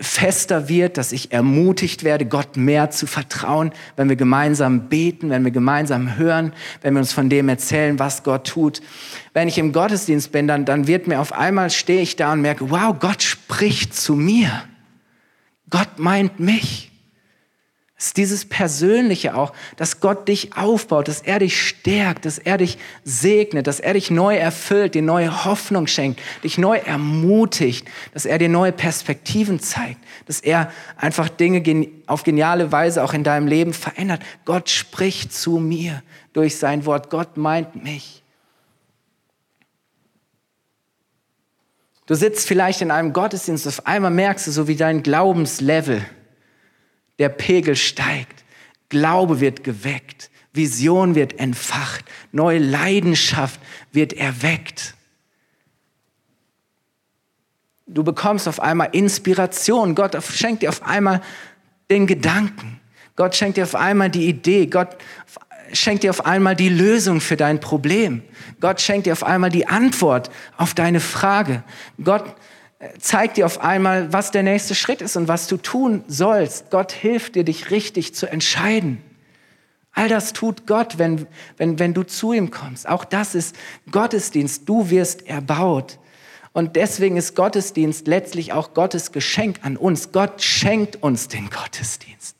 fester 0.00 0.68
wird, 0.68 0.98
dass 0.98 1.12
ich 1.12 1.32
ermutigt 1.32 2.04
werde, 2.04 2.26
Gott 2.26 2.56
mehr 2.56 2.90
zu 2.90 3.06
vertrauen, 3.06 3.72
wenn 3.96 4.08
wir 4.08 4.16
gemeinsam 4.16 4.88
beten, 4.88 5.30
wenn 5.30 5.44
wir 5.44 5.50
gemeinsam 5.50 6.16
hören, 6.16 6.52
wenn 6.82 6.94
wir 6.94 7.00
uns 7.00 7.12
von 7.12 7.28
dem 7.28 7.48
erzählen, 7.48 7.98
was 7.98 8.22
Gott 8.22 8.46
tut. 8.46 8.80
Wenn 9.32 9.48
ich 9.48 9.58
im 9.58 9.72
Gottesdienst 9.72 10.32
bin, 10.32 10.46
dann, 10.46 10.64
dann 10.64 10.86
wird 10.86 11.06
mir 11.06 11.20
auf 11.20 11.32
einmal, 11.32 11.70
stehe 11.70 12.02
ich 12.02 12.16
da 12.16 12.32
und 12.32 12.40
merke, 12.40 12.70
wow, 12.70 12.94
Gott 12.98 13.22
spricht 13.22 13.94
zu 13.94 14.14
mir. 14.14 14.50
Gott 15.70 15.98
meint 15.98 16.40
mich. 16.40 16.90
Es 17.98 18.08
ist 18.08 18.18
dieses 18.18 18.44
Persönliche 18.44 19.34
auch, 19.34 19.54
dass 19.76 20.00
Gott 20.00 20.28
dich 20.28 20.54
aufbaut, 20.54 21.08
dass 21.08 21.22
er 21.22 21.38
dich 21.38 21.66
stärkt, 21.66 22.26
dass 22.26 22.36
er 22.36 22.58
dich 22.58 22.76
segnet, 23.04 23.66
dass 23.66 23.80
er 23.80 23.94
dich 23.94 24.10
neu 24.10 24.36
erfüllt, 24.36 24.94
dir 24.94 25.00
neue 25.00 25.46
Hoffnung 25.46 25.86
schenkt, 25.86 26.20
dich 26.44 26.58
neu 26.58 26.76
ermutigt, 26.76 27.88
dass 28.12 28.26
er 28.26 28.36
dir 28.36 28.50
neue 28.50 28.72
Perspektiven 28.72 29.60
zeigt, 29.60 29.98
dass 30.26 30.40
er 30.40 30.70
einfach 30.98 31.30
Dinge 31.30 31.62
auf 32.06 32.22
geniale 32.22 32.70
Weise 32.70 33.02
auch 33.02 33.14
in 33.14 33.24
deinem 33.24 33.46
Leben 33.46 33.72
verändert. 33.72 34.20
Gott 34.44 34.68
spricht 34.68 35.32
zu 35.32 35.52
mir 35.52 36.02
durch 36.34 36.58
sein 36.58 36.84
Wort. 36.84 37.08
Gott 37.08 37.38
meint 37.38 37.82
mich. 37.82 38.22
Du 42.04 42.14
sitzt 42.14 42.46
vielleicht 42.46 42.82
in 42.82 42.90
einem 42.90 43.14
Gottesdienst, 43.14 43.66
auf 43.66 43.86
einmal 43.86 44.10
merkst 44.10 44.46
du, 44.46 44.50
so 44.50 44.68
wie 44.68 44.76
dein 44.76 45.02
Glaubenslevel 45.02 46.04
der 47.18 47.28
Pegel 47.28 47.76
steigt, 47.76 48.44
Glaube 48.88 49.40
wird 49.40 49.64
geweckt, 49.64 50.30
Vision 50.52 51.14
wird 51.14 51.38
entfacht, 51.38 52.04
neue 52.32 52.58
Leidenschaft 52.58 53.60
wird 53.92 54.12
erweckt. 54.12 54.94
Du 57.86 58.02
bekommst 58.02 58.48
auf 58.48 58.60
einmal 58.60 58.88
Inspiration. 58.92 59.94
Gott 59.94 60.16
schenkt 60.22 60.62
dir 60.62 60.68
auf 60.68 60.82
einmal 60.82 61.20
den 61.90 62.06
Gedanken. 62.06 62.80
Gott 63.14 63.36
schenkt 63.36 63.56
dir 63.56 63.64
auf 63.64 63.74
einmal 63.76 64.10
die 64.10 64.28
Idee. 64.28 64.66
Gott 64.66 64.96
schenkt 65.72 66.02
dir 66.02 66.10
auf 66.10 66.26
einmal 66.26 66.56
die 66.56 66.68
Lösung 66.68 67.20
für 67.20 67.36
dein 67.36 67.60
Problem. 67.60 68.22
Gott 68.60 68.80
schenkt 68.80 69.06
dir 69.06 69.12
auf 69.12 69.22
einmal 69.22 69.50
die 69.50 69.68
Antwort 69.68 70.30
auf 70.56 70.74
deine 70.74 71.00
Frage. 71.00 71.62
Gott 72.02 72.24
zeigt 72.98 73.36
dir 73.36 73.46
auf 73.46 73.60
einmal, 73.60 74.12
was 74.12 74.30
der 74.30 74.42
nächste 74.42 74.74
Schritt 74.74 75.00
ist 75.00 75.16
und 75.16 75.28
was 75.28 75.46
du 75.46 75.56
tun 75.56 76.04
sollst. 76.08 76.70
Gott 76.70 76.92
hilft 76.92 77.34
dir, 77.34 77.44
dich 77.44 77.70
richtig 77.70 78.14
zu 78.14 78.26
entscheiden. 78.26 79.02
All 79.92 80.08
das 80.08 80.34
tut 80.34 80.66
Gott, 80.66 80.98
wenn, 80.98 81.26
wenn, 81.56 81.78
wenn 81.78 81.94
du 81.94 82.02
zu 82.02 82.34
ihm 82.34 82.50
kommst. 82.50 82.86
Auch 82.86 83.04
das 83.04 83.34
ist 83.34 83.56
Gottesdienst. 83.90 84.68
Du 84.68 84.90
wirst 84.90 85.26
erbaut. 85.26 85.98
Und 86.52 86.76
deswegen 86.76 87.16
ist 87.16 87.34
Gottesdienst 87.34 88.06
letztlich 88.06 88.52
auch 88.52 88.74
Gottes 88.74 89.12
Geschenk 89.12 89.60
an 89.62 89.76
uns. 89.76 90.12
Gott 90.12 90.42
schenkt 90.42 91.02
uns 91.02 91.28
den 91.28 91.48
Gottesdienst. 91.48 92.36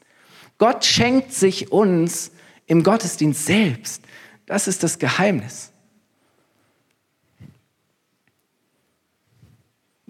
Gott 0.59 0.85
schenkt 0.85 1.33
sich 1.33 1.73
uns 1.73 2.31
im 2.67 2.83
Gottesdienst 2.83 3.47
selbst. 3.47 4.03
Das 4.45 4.69
ist 4.69 4.83
das 4.83 4.99
Geheimnis. 4.99 5.73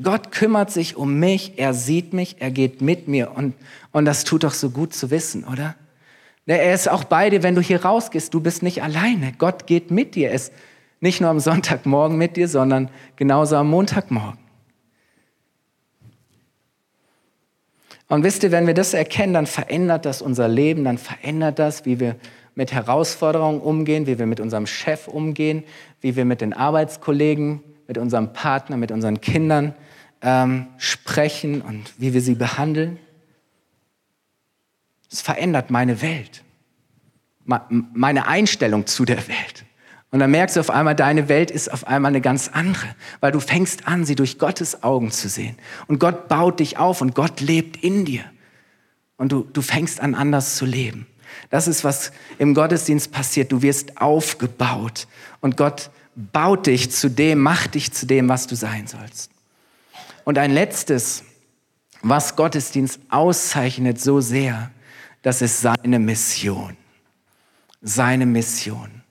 Gott 0.03 0.31
kümmert 0.31 0.71
sich 0.71 0.97
um 0.97 1.19
mich, 1.19 1.59
er 1.59 1.73
sieht 1.73 2.13
mich, 2.13 2.37
er 2.39 2.51
geht 2.51 2.83
mit 2.83 3.09
mir 3.09 3.33
und, 3.33 3.55
und 3.93 4.05
das 4.05 4.25
tut 4.25 4.45
doch 4.45 4.53
so 4.53 4.71
gut 4.71 4.95
zu 4.95 5.11
wissen, 5.11 5.45
oder? 5.45 5.75
Er 6.47 6.75
ist 6.75 6.89
auch 6.89 7.05
bei 7.05 7.29
dir, 7.29 7.43
wenn 7.43 7.57
du 7.57 7.61
hier 7.61 7.85
rausgehst. 7.85 8.33
Du 8.33 8.41
bist 8.41 8.63
nicht 8.63 8.81
alleine. 8.83 9.33
Gott 9.37 9.67
geht 9.67 9.91
mit 9.91 10.15
dir. 10.15 10.29
Er 10.29 10.35
ist 10.37 10.53
nicht 11.01 11.21
nur 11.21 11.29
am 11.29 11.41
Sonntagmorgen 11.41 12.17
mit 12.17 12.37
dir, 12.37 12.47
sondern 12.47 12.89
genauso 13.17 13.57
am 13.57 13.69
Montagmorgen. 13.69 14.39
Und 18.09 18.23
wisst 18.23 18.45
ihr, 18.45 18.53
wenn 18.53 18.69
wir 18.69 18.75
das 18.75 18.95
erkennen, 18.95 19.35
dann 19.35 19.47
verändert 19.47 20.05
das 20.05 20.23
unser 20.23 20.47
Leben, 20.47 20.85
dann 20.85 20.99
verändert 20.99 21.59
das, 21.59 21.85
wie 21.85 21.99
wir 21.99 22.15
mit 22.55 22.73
Herausforderungen 22.73 23.61
umgehen, 23.61 24.07
wie 24.07 24.21
wir 24.21 24.27
mit 24.27 24.39
unserem 24.39 24.69
Chef 24.69 25.09
umgehen, 25.09 25.65
wie 26.01 26.15
wir 26.15 26.25
mit 26.25 26.41
den 26.41 26.53
Arbeitskollegen, 26.53 27.65
mit 27.89 27.99
unserem 27.99 28.33
Partner, 28.33 28.77
mit 28.77 28.93
unseren 28.93 29.21
Kindern 29.21 29.75
ähm, 30.23 30.67
sprechen 30.79 31.61
und 31.63 31.93
wie 31.99 32.15
wir 32.15 32.21
sie 32.21 32.35
behandeln. 32.35 32.99
Es 35.11 35.21
verändert 35.21 35.71
meine 35.71 36.03
Welt, 36.03 36.43
meine 37.45 38.27
Einstellung 38.27 38.87
zu 38.87 39.05
der 39.05 39.29
Welt. 39.29 39.65
Und 40.11 40.21
dann 40.21 40.31
merkst 40.31 40.57
du 40.57 40.61
auf 40.61 40.71
einmal, 40.71 40.95
deine 40.95 41.29
Welt 41.29 41.51
ist 41.51 41.71
auf 41.71 41.87
einmal 41.87 42.11
eine 42.11 42.21
ganz 42.21 42.49
andere, 42.49 42.87
weil 43.21 43.33
du 43.33 43.41
fängst 43.41 43.87
an, 43.87 44.05
sie 44.05 44.15
durch 44.15 44.39
Gottes 44.39 44.83
Augen 44.83 45.11
zu 45.11 45.29
sehen. 45.29 45.57
Und 45.89 45.99
Gott 45.99 46.29
baut 46.29 46.61
dich 46.61 46.79
auf 46.79 47.01
und 47.01 47.15
Gott 47.15 47.41
lebt 47.41 47.83
in 47.83 48.05
dir. 48.05 48.25
Und 49.17 49.33
du, 49.33 49.47
du 49.53 49.63
fängst 49.63 50.01
an, 50.01 50.15
anders 50.15 50.57
zu 50.57 50.65
leben. 50.65 51.07
Das 51.51 51.69
ist, 51.69 51.85
was 51.85 52.13
im 52.39 52.55
Gottesdienst 52.55 53.13
passiert. 53.13 53.53
Du 53.53 53.63
wirst 53.63 54.01
aufgebaut 54.01 55.07
und 55.41 55.57
Gott 55.57 55.91
baut 56.15 56.67
dich 56.67 56.91
zu 56.91 57.11
dem, 57.11 57.41
macht 57.41 57.75
dich 57.75 57.93
zu 57.93 58.07
dem, 58.07 58.29
was 58.29 58.47
du 58.47 58.57
sein 58.57 58.87
sollst. 58.87 59.31
Und 60.27 60.39
ein 60.39 60.51
letztes, 60.51 61.23
was 62.03 62.35
Gottesdienst 62.35 62.99
auszeichnet 63.11 64.01
so 64.01 64.21
sehr, 64.21 64.73
das 65.23 65.41
ist 65.41 65.61
seine 65.61 66.01
Mission. 66.01 66.77
Seine 67.81 68.27
Mission. 68.27 69.03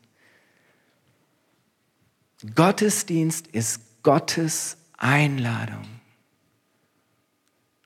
Gottesdienst 2.53 3.47
ist 3.47 3.79
Gottes 4.03 4.75
Einladung 4.97 5.87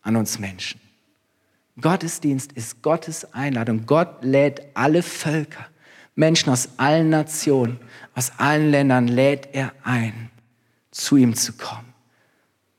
an 0.01 0.15
uns 0.15 0.39
Menschen. 0.39 0.81
Gottesdienst 1.79 2.51
ist 2.53 2.81
Gottes 2.81 3.31
Einladung. 3.31 3.85
Gott 3.85 4.23
lädt 4.23 4.63
alle 4.73 5.03
Völker, 5.03 5.67
Menschen 6.15 6.49
aus 6.49 6.69
allen 6.77 7.11
Nationen, 7.11 7.79
aus 8.15 8.31
allen 8.37 8.71
Ländern 8.71 9.07
lädt 9.07 9.49
er 9.53 9.71
ein, 9.83 10.31
zu 10.89 11.15
ihm 11.15 11.35
zu 11.35 11.53
kommen. 11.53 11.88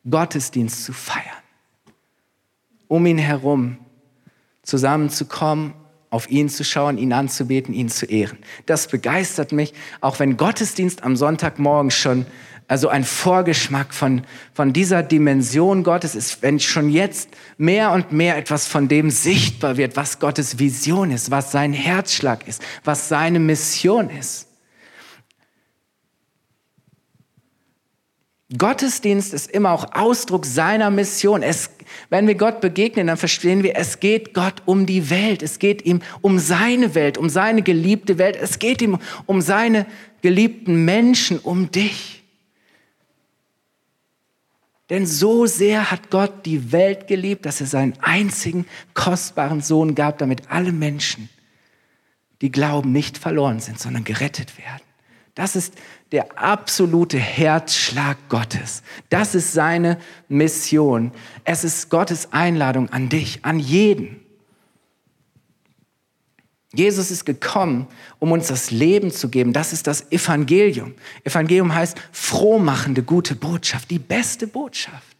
Gottesdienst 0.08 0.84
zu 0.84 0.92
feiern, 0.92 1.24
um 2.88 3.04
ihn 3.06 3.18
herum 3.18 3.78
zusammenzukommen, 4.62 5.74
auf 6.10 6.28
ihn 6.30 6.48
zu 6.48 6.64
schauen, 6.64 6.98
ihn 6.98 7.12
anzubeten, 7.12 7.72
ihn 7.72 7.88
zu 7.88 8.06
ehren. 8.06 8.38
Das 8.66 8.88
begeistert 8.88 9.52
mich, 9.52 9.74
auch 10.00 10.18
wenn 10.18 10.36
Gottesdienst 10.36 11.04
am 11.04 11.16
Sonntagmorgen 11.16 11.90
schon 11.90 12.26
also 12.70 12.88
ein 12.88 13.02
Vorgeschmack 13.02 13.92
von, 13.92 14.22
von 14.54 14.72
dieser 14.72 15.02
Dimension 15.02 15.82
Gottes 15.82 16.14
ist, 16.14 16.40
wenn 16.42 16.60
schon 16.60 16.88
jetzt 16.88 17.30
mehr 17.58 17.90
und 17.90 18.12
mehr 18.12 18.36
etwas 18.36 18.68
von 18.68 18.86
dem 18.86 19.10
sichtbar 19.10 19.76
wird, 19.76 19.96
was 19.96 20.20
Gottes 20.20 20.60
Vision 20.60 21.10
ist, 21.10 21.32
was 21.32 21.50
sein 21.50 21.72
Herzschlag 21.72 22.46
ist, 22.46 22.62
was 22.84 23.08
seine 23.08 23.40
Mission 23.40 24.08
ist. 24.08 24.46
Gottesdienst 28.56 29.32
ist 29.32 29.48
immer 29.50 29.70
auch 29.70 29.94
Ausdruck 29.94 30.44
seiner 30.44 30.90
Mission. 30.90 31.42
Es, 31.42 31.70
wenn 32.08 32.26
wir 32.26 32.34
Gott 32.34 32.60
begegnen, 32.60 33.06
dann 33.06 33.16
verstehen 33.16 33.62
wir, 33.62 33.76
es 33.76 34.00
geht 34.00 34.34
Gott 34.34 34.62
um 34.66 34.86
die 34.86 35.08
Welt. 35.08 35.42
Es 35.42 35.60
geht 35.60 35.84
ihm 35.84 36.02
um 36.20 36.40
seine 36.40 36.96
Welt, 36.96 37.16
um 37.16 37.28
seine 37.28 37.62
geliebte 37.62 38.18
Welt. 38.18 38.36
Es 38.36 38.58
geht 38.58 38.82
ihm 38.82 38.98
um 39.26 39.40
seine 39.40 39.86
geliebten 40.20 40.84
Menschen, 40.84 41.38
um 41.38 41.70
dich. 41.70 42.24
Denn 44.90 45.06
so 45.06 45.46
sehr 45.46 45.92
hat 45.92 46.10
Gott 46.10 46.44
die 46.44 46.72
Welt 46.72 47.06
geliebt, 47.06 47.46
dass 47.46 47.60
er 47.60 47.68
seinen 47.68 47.94
einzigen 48.00 48.66
kostbaren 48.94 49.60
Sohn 49.60 49.94
gab, 49.94 50.18
damit 50.18 50.50
alle 50.50 50.72
Menschen, 50.72 51.28
die 52.40 52.50
glauben, 52.50 52.90
nicht 52.90 53.16
verloren 53.16 53.60
sind, 53.60 53.78
sondern 53.78 54.02
gerettet 54.02 54.58
werden. 54.58 54.89
Das 55.34 55.56
ist 55.56 55.74
der 56.12 56.38
absolute 56.38 57.18
Herzschlag 57.18 58.16
Gottes. 58.28 58.82
Das 59.10 59.34
ist 59.34 59.52
seine 59.52 59.98
Mission. 60.28 61.12
Es 61.44 61.64
ist 61.64 61.88
Gottes 61.88 62.32
Einladung 62.32 62.90
an 62.90 63.08
dich, 63.08 63.44
an 63.44 63.58
jeden. 63.58 64.20
Jesus 66.72 67.10
ist 67.10 67.24
gekommen, 67.24 67.88
um 68.18 68.32
uns 68.32 68.48
das 68.48 68.70
Leben 68.70 69.10
zu 69.10 69.28
geben. 69.28 69.52
Das 69.52 69.72
ist 69.72 69.86
das 69.86 70.10
Evangelium. 70.12 70.94
Evangelium 71.24 71.74
heißt 71.74 71.96
frohmachende, 72.12 73.02
gute 73.02 73.34
Botschaft, 73.34 73.90
die 73.90 73.98
beste 73.98 74.46
Botschaft. 74.46 75.16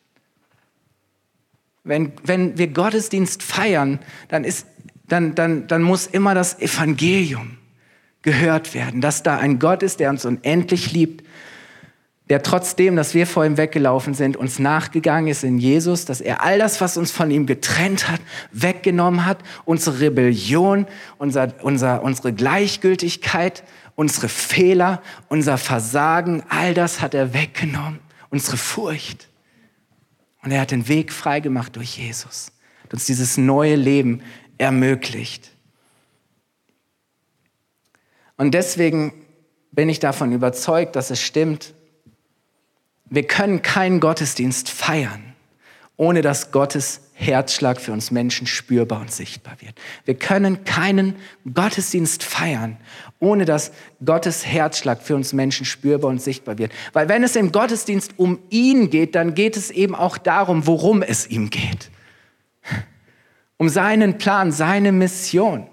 Wenn, 1.82 2.12
wenn 2.22 2.58
wir 2.58 2.68
Gottesdienst 2.68 3.42
feiern, 3.42 4.00
dann, 4.28 4.44
ist, 4.44 4.66
dann, 5.08 5.34
dann, 5.34 5.66
dann 5.66 5.82
muss 5.82 6.06
immer 6.06 6.34
das 6.34 6.60
Evangelium 6.60 7.56
gehört 8.22 8.74
werden, 8.74 9.00
dass 9.00 9.22
da 9.22 9.38
ein 9.38 9.59
Gott 9.59 9.83
ist, 9.83 10.00
der 10.00 10.11
uns 10.11 10.24
unendlich 10.24 10.92
liebt, 10.92 11.24
der 12.30 12.44
trotzdem, 12.44 12.94
dass 12.94 13.12
wir 13.12 13.26
vor 13.26 13.44
ihm 13.44 13.56
weggelaufen 13.56 14.14
sind, 14.14 14.37
uns 14.37 14.61
nachgegangen 14.61 15.28
ist 15.28 15.42
in 15.42 15.59
Jesus, 15.59 16.04
dass 16.04 16.20
er 16.20 16.42
all 16.42 16.61
das, 16.61 16.80
was 16.80 16.96
uns 16.96 17.11
von 17.11 17.28
ihm 17.33 17.44
getrennt 17.44 18.09
hat, 18.09 18.20
weggenommen 18.52 19.26
hat, 19.26 19.38
unsere 19.64 19.98
Rebellion, 19.98 20.87
unser, 21.18 21.52
unser, 21.62 22.04
unsere 22.04 22.33
Gleichgültigkeit, 22.33 23.64
unsere 23.96 24.28
Fehler, 24.28 25.02
unser 25.28 25.59
Versagen, 25.59 26.44
all 26.48 26.72
das 26.72 27.00
hat 27.00 27.14
er 27.14 27.35
weggenommen, 27.35 27.98
unsere 28.30 28.56
Furcht. 28.56 29.28
Und 30.44 30.52
er 30.52 30.61
hat 30.61 30.70
den 30.70 30.87
Weg 30.87 31.12
freigemacht 31.12 31.74
durch 31.74 31.98
Jesus, 31.98 32.52
hat 32.85 32.94
uns 32.94 33.06
dieses 33.06 33.38
neue 33.38 33.74
Leben 33.74 34.22
ermöglicht. 34.56 35.50
Und 38.40 38.53
deswegen 38.53 39.12
bin 39.70 39.90
ich 39.90 40.00
davon 40.00 40.33
überzeugt, 40.33 40.96
dass 40.96 41.11
es 41.11 41.20
stimmt, 41.20 41.74
wir 43.05 43.26
können 43.26 43.61
keinen 43.61 44.00
Gottesdienst 44.00 44.70
feiern, 44.70 45.35
ohne 45.98 46.22
dass 46.22 46.50
Gottes 46.50 47.03
Herzschlag 47.12 47.79
für 47.79 47.92
uns 47.92 48.11
Menschen 48.11 48.46
spürbar 48.46 49.03
und 49.03 49.12
sichtbar 49.12 49.57
wird. 49.61 49.74
Wir 50.07 50.14
können 50.14 50.64
keinen 50.64 51.16
Gottesdienst 51.53 52.22
feiern, 52.22 52.79
ohne 53.18 53.44
dass 53.44 53.72
Gottes 54.03 54.46
Herzschlag 54.46 55.03
für 55.03 55.16
uns 55.16 55.35
Menschen 55.35 55.66
spürbar 55.66 56.09
und 56.09 56.22
sichtbar 56.22 56.57
wird. 56.57 56.72
Weil 56.94 57.11
wenn 57.11 57.22
es 57.22 57.37
im 57.37 57.53
Gottesdienst 57.53 58.14
um 58.16 58.38
ihn 58.48 58.88
geht, 58.88 59.16
dann 59.16 59.35
geht 59.35 59.59
es 59.59 59.70
eben 59.70 59.94
auch 59.94 60.16
darum, 60.16 60.66
worum 60.66 61.03
es 61.03 61.26
ihm 61.26 61.50
geht. 61.50 61.90
Um 63.59 63.68
seinen 63.68 64.16
Plan, 64.16 64.50
seine 64.50 64.92
Mission, 64.92 65.66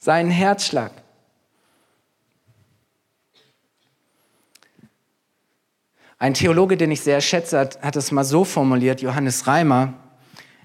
seinen 0.00 0.32
Herzschlag. 0.32 1.01
Ein 6.22 6.34
Theologe, 6.34 6.76
den 6.76 6.92
ich 6.92 7.00
sehr 7.00 7.20
schätze, 7.20 7.58
hat, 7.58 7.82
hat 7.82 7.96
es 7.96 8.12
mal 8.12 8.22
so 8.22 8.44
formuliert, 8.44 9.02
Johannes 9.02 9.48
Reimer. 9.48 9.94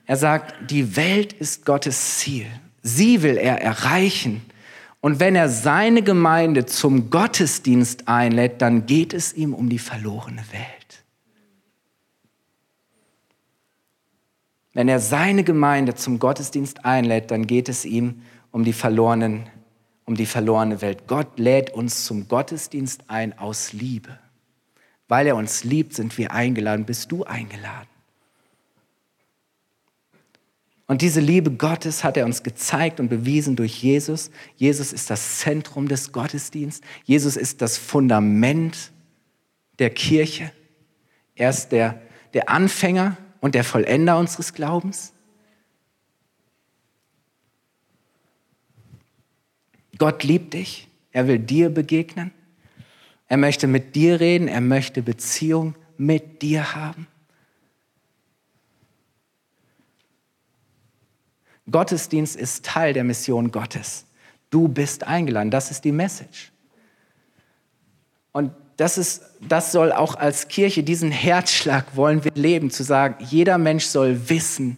Er 0.06 0.16
sagt, 0.16 0.70
die 0.70 0.96
Welt 0.96 1.34
ist 1.34 1.66
Gottes 1.66 2.20
Ziel. 2.20 2.46
Sie 2.84 3.24
will 3.24 3.38
er 3.38 3.60
erreichen. 3.60 4.46
Und 5.02 5.20
wenn 5.20 5.36
er 5.36 5.50
seine 5.50 6.04
Gemeinde 6.04 6.68
zum 6.68 7.10
Gottesdienst 7.10 8.08
einlädt, 8.08 8.62
dann 8.62 8.86
geht 8.86 9.16
es 9.16 9.34
ihm 9.34 9.56
um 9.56 9.68
die 9.68 9.80
verlorene 9.80 10.44
Welt. 10.52 11.04
Wenn 14.74 14.88
er 14.88 15.00
seine 15.00 15.44
Gemeinde 15.44 15.96
zum 15.96 16.20
Gottesdienst 16.20 16.86
einlädt, 16.86 17.32
dann 17.32 17.48
geht 17.48 17.68
es 17.68 17.84
ihm 17.84 18.22
um 18.52 18.64
die 18.64 18.74
verlorenen, 18.74 19.50
um 20.06 20.14
die 20.14 20.28
verlorene 20.28 20.84
Welt. 20.84 21.08
Gott 21.08 21.40
lädt 21.40 21.74
uns 21.74 22.06
zum 22.06 22.28
Gottesdienst 22.28 23.06
ein 23.08 23.36
aus 23.40 23.74
Liebe. 23.74 24.20
Weil 25.08 25.28
er 25.28 25.36
uns 25.36 25.64
liebt, 25.64 25.94
sind 25.94 26.18
wir 26.18 26.32
eingeladen. 26.32 26.86
Bist 26.86 27.12
du 27.12 27.24
eingeladen? 27.24 27.88
Und 30.88 31.02
diese 31.02 31.20
Liebe 31.20 31.52
Gottes 31.52 32.06
hat 32.06 32.16
er 32.16 32.26
uns 32.26 32.44
gezeigt 32.44 33.02
und 33.02 33.10
bewiesen 33.10 33.58
durch 33.58 33.84
Jesus. 33.84 34.32
Jesus 34.56 34.94
ist 34.94 35.10
das 35.10 35.40
Zentrum 35.40 35.90
des 35.90 36.14
Gottesdienstes. 36.14 36.88
Jesus 37.04 37.36
ist 37.36 37.62
das 37.62 37.78
Fundament 37.78 38.92
der 39.80 39.90
Kirche. 39.90 40.52
Er 41.36 41.50
ist 41.50 41.70
der, 41.70 42.02
der 42.34 42.50
Anfänger 42.50 43.18
und 43.42 43.54
der 43.54 43.66
Vollender 43.66 44.18
unseres 44.18 44.54
Glaubens. 44.54 45.14
Gott 49.98 50.24
liebt 50.24 50.54
dich. 50.54 50.88
Er 51.12 51.28
will 51.28 51.40
dir 51.40 51.70
begegnen. 51.70 52.32
Er 53.28 53.38
möchte 53.38 53.68
mit 53.68 53.96
dir 53.96 54.20
reden, 54.20 54.48
er 54.48 54.62
möchte 54.62 55.02
Beziehung 55.02 55.76
mit 55.98 56.42
dir 56.42 56.76
haben. 56.76 57.08
Gottesdienst 61.70 62.36
ist 62.36 62.66
Teil 62.66 62.94
der 62.94 63.04
Mission 63.04 63.52
Gottes. 63.52 64.06
Du 64.50 64.70
bist 64.70 65.04
eingeladen, 65.04 65.52
das 65.52 65.72
ist 65.72 65.84
die 65.84 65.92
Message. 65.92 66.52
Und 68.32 68.54
das, 68.78 68.98
ist, 68.98 69.24
das 69.42 69.72
soll 69.72 69.92
auch 69.92 70.16
als 70.16 70.48
Kirche, 70.48 70.84
diesen 70.84 71.12
Herzschlag 71.12 71.96
wollen 71.96 72.24
wir 72.24 72.32
leben, 72.36 72.70
zu 72.70 72.84
sagen, 72.84 73.16
jeder 73.26 73.58
Mensch 73.58 73.86
soll 73.86 74.30
wissen, 74.30 74.78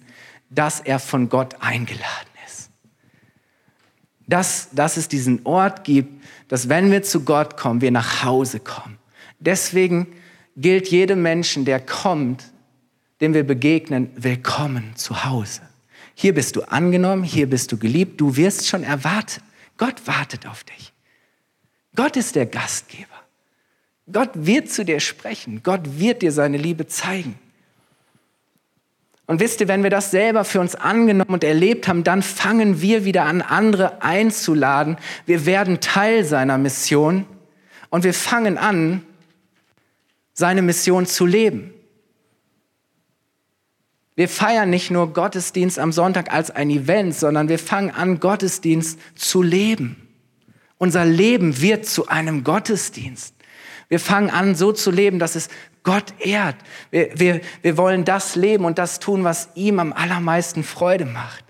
dass 0.49 0.79
er 0.79 0.97
von 0.97 1.29
Gott 1.29 1.55
eingeladen 1.59 2.05
ist. 2.25 2.28
Dass, 4.29 4.69
dass 4.71 4.95
es 4.95 5.07
diesen 5.07 5.43
Ort 5.45 5.83
gibt, 5.83 6.23
dass 6.49 6.69
wenn 6.69 6.91
wir 6.91 7.01
zu 7.01 7.21
Gott 7.21 7.57
kommen, 7.57 7.81
wir 7.81 7.89
nach 7.89 8.23
Hause 8.23 8.59
kommen. 8.59 8.99
Deswegen 9.39 10.05
gilt 10.55 10.89
jedem 10.89 11.23
Menschen, 11.23 11.65
der 11.65 11.79
kommt, 11.79 12.51
dem 13.21 13.33
wir 13.33 13.43
begegnen, 13.43 14.11
willkommen 14.15 14.95
zu 14.95 15.25
Hause. 15.25 15.61
Hier 16.13 16.35
bist 16.35 16.55
du 16.55 16.61
angenommen, 16.61 17.23
hier 17.23 17.49
bist 17.49 17.71
du 17.71 17.77
geliebt, 17.77 18.21
du 18.21 18.35
wirst 18.35 18.67
schon 18.67 18.83
erwartet. 18.83 19.43
Gott 19.77 20.05
wartet 20.05 20.45
auf 20.45 20.63
dich. 20.63 20.93
Gott 21.95 22.15
ist 22.15 22.35
der 22.35 22.45
Gastgeber. 22.45 23.07
Gott 24.11 24.29
wird 24.33 24.69
zu 24.69 24.85
dir 24.85 24.99
sprechen. 24.99 25.63
Gott 25.63 25.99
wird 25.99 26.21
dir 26.21 26.31
seine 26.31 26.57
Liebe 26.57 26.85
zeigen. 26.85 27.35
Und 29.29 29.39
wisst 29.39 29.61
ihr, 29.61 29.67
wenn 29.67 29.83
wir 29.83 29.91
das 29.91 30.09
selber 30.09 30.43
für 30.43 30.59
uns 30.59 30.73
angenommen 30.73 31.29
und 31.35 31.43
erlebt 31.43 31.87
haben, 31.87 32.03
dann 32.03 32.23
fangen 32.23 32.81
wir 32.81 33.05
wieder 33.05 33.25
an, 33.25 33.43
andere 33.43 34.01
einzuladen. 34.01 34.97
Wir 35.27 35.45
werden 35.45 35.81
Teil 35.81 36.25
seiner 36.25 36.57
Mission 36.57 37.27
und 37.91 38.03
wir 38.03 38.15
fangen 38.15 38.57
an, 38.57 39.03
seine 40.33 40.63
Mission 40.63 41.05
zu 41.05 41.27
leben. 41.27 41.75
Wir 44.15 44.27
feiern 44.27 44.71
nicht 44.71 44.89
nur 44.89 45.13
Gottesdienst 45.13 45.77
am 45.77 45.91
Sonntag 45.91 46.33
als 46.33 46.49
ein 46.49 46.71
Event, 46.71 47.13
sondern 47.13 47.49
wir 47.49 47.59
fangen 47.59 47.91
an, 47.91 48.19
Gottesdienst 48.19 48.97
zu 49.13 49.43
leben. 49.43 50.07
Unser 50.79 51.05
Leben 51.05 51.61
wird 51.61 51.85
zu 51.85 52.07
einem 52.07 52.43
Gottesdienst. 52.43 53.35
Wir 53.89 53.99
fangen 53.99 54.31
an, 54.31 54.55
so 54.55 54.71
zu 54.71 54.89
leben, 54.89 55.19
dass 55.19 55.35
es 55.35 55.49
Gott 55.83 56.13
ehrt. 56.19 56.55
Wir, 56.91 57.17
wir, 57.19 57.41
wir 57.61 57.77
wollen 57.77 58.05
das 58.05 58.35
leben 58.35 58.65
und 58.65 58.77
das 58.77 58.99
tun, 58.99 59.23
was 59.23 59.49
ihm 59.55 59.79
am 59.79 59.93
allermeisten 59.93 60.63
Freude 60.63 61.05
macht. 61.05 61.43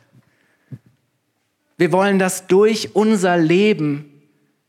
Wir 1.78 1.92
wollen, 1.92 2.20
dass 2.20 2.48
durch 2.48 2.96
unser 2.96 3.38
Leben 3.38 4.22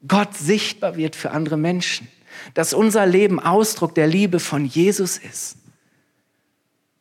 Gott 0.06 0.36
sichtbar 0.36 0.96
wird 0.96 1.16
für 1.16 1.32
andere 1.32 1.56
Menschen. 1.56 2.08
Dass 2.54 2.72
unser 2.72 3.04
Leben 3.04 3.40
Ausdruck 3.40 3.94
der 3.94 4.06
Liebe 4.06 4.40
von 4.40 4.64
Jesus 4.64 5.18
ist. 5.18 5.56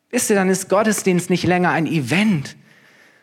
Wisst 0.09 0.29
ihr, 0.29 0.35
dann 0.35 0.49
ist 0.49 0.69
Gottesdienst 0.69 1.29
nicht 1.29 1.43
länger 1.43 1.69
ein 1.69 1.85
Event, 1.85 2.57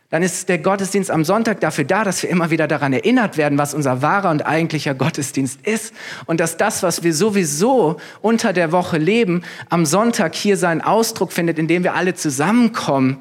dann 0.09 0.23
ist 0.23 0.49
der 0.49 0.59
Gottesdienst 0.59 1.11
am 1.11 1.25
Sonntag 1.25 1.61
dafür 1.61 1.85
da, 1.85 2.05
dass 2.05 2.23
wir 2.23 2.31
immer 2.31 2.51
wieder 2.51 2.69
daran 2.69 2.93
erinnert 2.93 3.37
werden, 3.37 3.59
was 3.59 3.75
unser 3.75 4.03
wahrer 4.03 4.31
und 4.31 4.47
eigentlicher 4.47 4.95
Gottesdienst 4.95 5.67
ist. 5.67 5.93
Und 6.27 6.39
dass 6.39 6.57
das, 6.57 6.85
was 6.85 7.03
wir 7.03 7.13
sowieso 7.13 7.97
unter 8.23 8.53
der 8.53 8.71
Woche 8.71 8.99
leben, 8.99 9.43
am 9.69 9.85
Sonntag 9.85 10.37
hier 10.37 10.57
seinen 10.57 10.81
Ausdruck 10.81 11.33
findet, 11.33 11.59
indem 11.59 11.83
wir 11.83 11.95
alle 11.95 12.15
zusammenkommen 12.15 13.19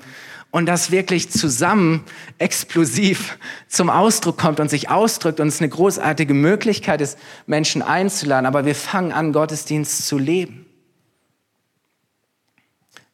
und 0.52 0.68
das 0.68 0.92
wirklich 0.92 1.32
zusammen 1.32 2.04
explosiv 2.38 3.40
zum 3.68 3.90
Ausdruck 3.90 4.38
kommt 4.38 4.60
und 4.60 4.70
sich 4.70 4.90
ausdrückt 4.90 5.40
und 5.40 5.48
es 5.48 5.60
eine 5.60 5.70
großartige 5.70 6.36
Möglichkeit 6.36 7.02
ist, 7.02 7.18
Menschen 7.48 7.82
einzuladen. 7.82 8.46
Aber 8.46 8.66
wir 8.66 8.76
fangen 8.76 9.12
an, 9.12 9.34
Gottesdienst 9.34 10.06
zu 10.08 10.20
leben. 10.20 10.68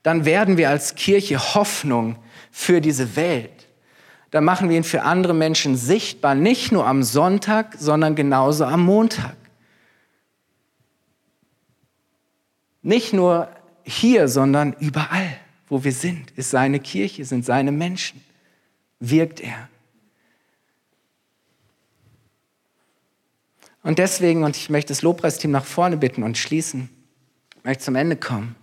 Dann 0.03 0.25
werden 0.25 0.57
wir 0.57 0.69
als 0.69 0.95
Kirche 0.95 1.55
Hoffnung 1.55 2.17
für 2.51 2.81
diese 2.81 3.15
Welt 3.15 3.67
dann 4.31 4.45
machen 4.45 4.69
wir 4.69 4.77
ihn 4.77 4.85
für 4.85 5.03
andere 5.03 5.33
Menschen 5.33 5.75
sichtbar, 5.75 6.35
nicht 6.35 6.71
nur 6.71 6.87
am 6.87 7.03
Sonntag, 7.03 7.75
sondern 7.77 8.15
genauso 8.15 8.63
am 8.63 8.81
Montag. 8.83 9.35
Nicht 12.81 13.13
nur 13.13 13.49
hier, 13.83 14.29
sondern 14.29 14.73
überall, 14.79 15.37
wo 15.67 15.83
wir 15.83 15.91
sind, 15.91 16.31
ist 16.31 16.49
seine 16.49 16.79
Kirche, 16.79 17.25
sind 17.25 17.45
seine 17.45 17.73
Menschen, 17.73 18.23
wirkt 18.99 19.41
er. 19.41 19.67
Und 23.83 23.99
deswegen, 23.99 24.43
und 24.43 24.55
ich 24.55 24.69
möchte 24.69 24.93
das 24.93 25.01
Lobpreisteam 25.01 25.51
nach 25.51 25.65
vorne 25.65 25.97
bitten 25.97 26.23
und 26.23 26.37
schließen, 26.37 26.89
möchte 27.63 27.83
zum 27.83 27.95
Ende 27.95 28.15
kommen. 28.15 28.55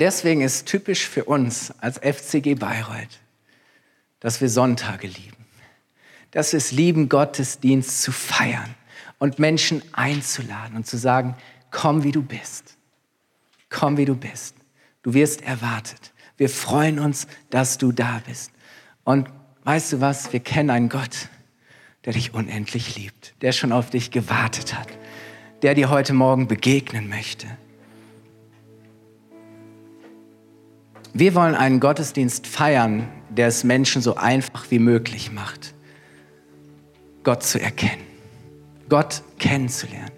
Deswegen 0.00 0.40
ist 0.40 0.66
typisch 0.66 1.06
für 1.06 1.24
uns 1.24 1.72
als 1.78 1.98
FCG 1.98 2.54
Bayreuth, 2.54 3.20
dass 4.20 4.40
wir 4.40 4.48
Sonntage 4.48 5.06
lieben. 5.06 5.36
Dass 6.30 6.52
wir 6.52 6.58
es 6.58 6.72
lieben, 6.72 7.08
Gottesdienst 7.08 8.02
zu 8.02 8.10
feiern 8.10 8.74
und 9.18 9.38
Menschen 9.38 9.82
einzuladen 9.92 10.76
und 10.76 10.86
zu 10.86 10.96
sagen, 10.96 11.36
komm 11.70 12.04
wie 12.04 12.12
du 12.12 12.22
bist. 12.22 12.76
Komm 13.68 13.96
wie 13.96 14.04
du 14.04 14.14
bist. 14.14 14.54
Du 15.02 15.14
wirst 15.14 15.42
erwartet. 15.42 16.12
Wir 16.36 16.48
freuen 16.48 16.98
uns, 16.98 17.26
dass 17.50 17.78
du 17.78 17.92
da 17.92 18.22
bist. 18.26 18.52
Und 19.04 19.28
weißt 19.64 19.92
du 19.94 20.00
was? 20.00 20.32
Wir 20.32 20.40
kennen 20.40 20.70
einen 20.70 20.88
Gott, 20.88 21.28
der 22.04 22.14
dich 22.14 22.34
unendlich 22.34 22.96
liebt, 22.96 23.34
der 23.42 23.52
schon 23.52 23.72
auf 23.72 23.90
dich 23.90 24.10
gewartet 24.10 24.74
hat, 24.76 24.88
der 25.62 25.74
dir 25.74 25.90
heute 25.90 26.14
Morgen 26.14 26.48
begegnen 26.48 27.08
möchte. 27.08 27.46
Wir 31.14 31.34
wollen 31.34 31.54
einen 31.54 31.78
Gottesdienst 31.78 32.46
feiern, 32.46 33.06
der 33.28 33.48
es 33.48 33.64
Menschen 33.64 34.00
so 34.00 34.16
einfach 34.16 34.70
wie 34.70 34.78
möglich 34.78 35.30
macht, 35.30 35.74
Gott 37.22 37.42
zu 37.42 37.60
erkennen, 37.60 38.02
Gott 38.88 39.22
kennenzulernen. 39.38 40.10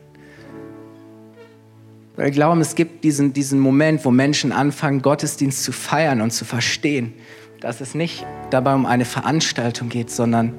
Weil 2.17 2.27
wir 2.27 2.33
glauben, 2.33 2.61
es 2.61 2.77
gibt 2.77 3.03
diesen, 3.03 3.33
diesen 3.33 3.59
Moment, 3.59 4.05
wo 4.05 4.13
Menschen 4.13 4.53
anfangen, 4.53 5.03
Gottesdienst 5.03 5.65
zu 5.65 5.73
feiern 5.73 6.21
und 6.21 6.31
zu 6.31 6.45
verstehen, 6.45 7.13
dass 7.61 7.81
es 7.81 7.95
nicht 7.95 8.25
dabei 8.51 8.75
um 8.75 8.87
eine 8.87 9.05
Veranstaltung 9.05 9.89
geht, 9.89 10.11
sondern 10.11 10.55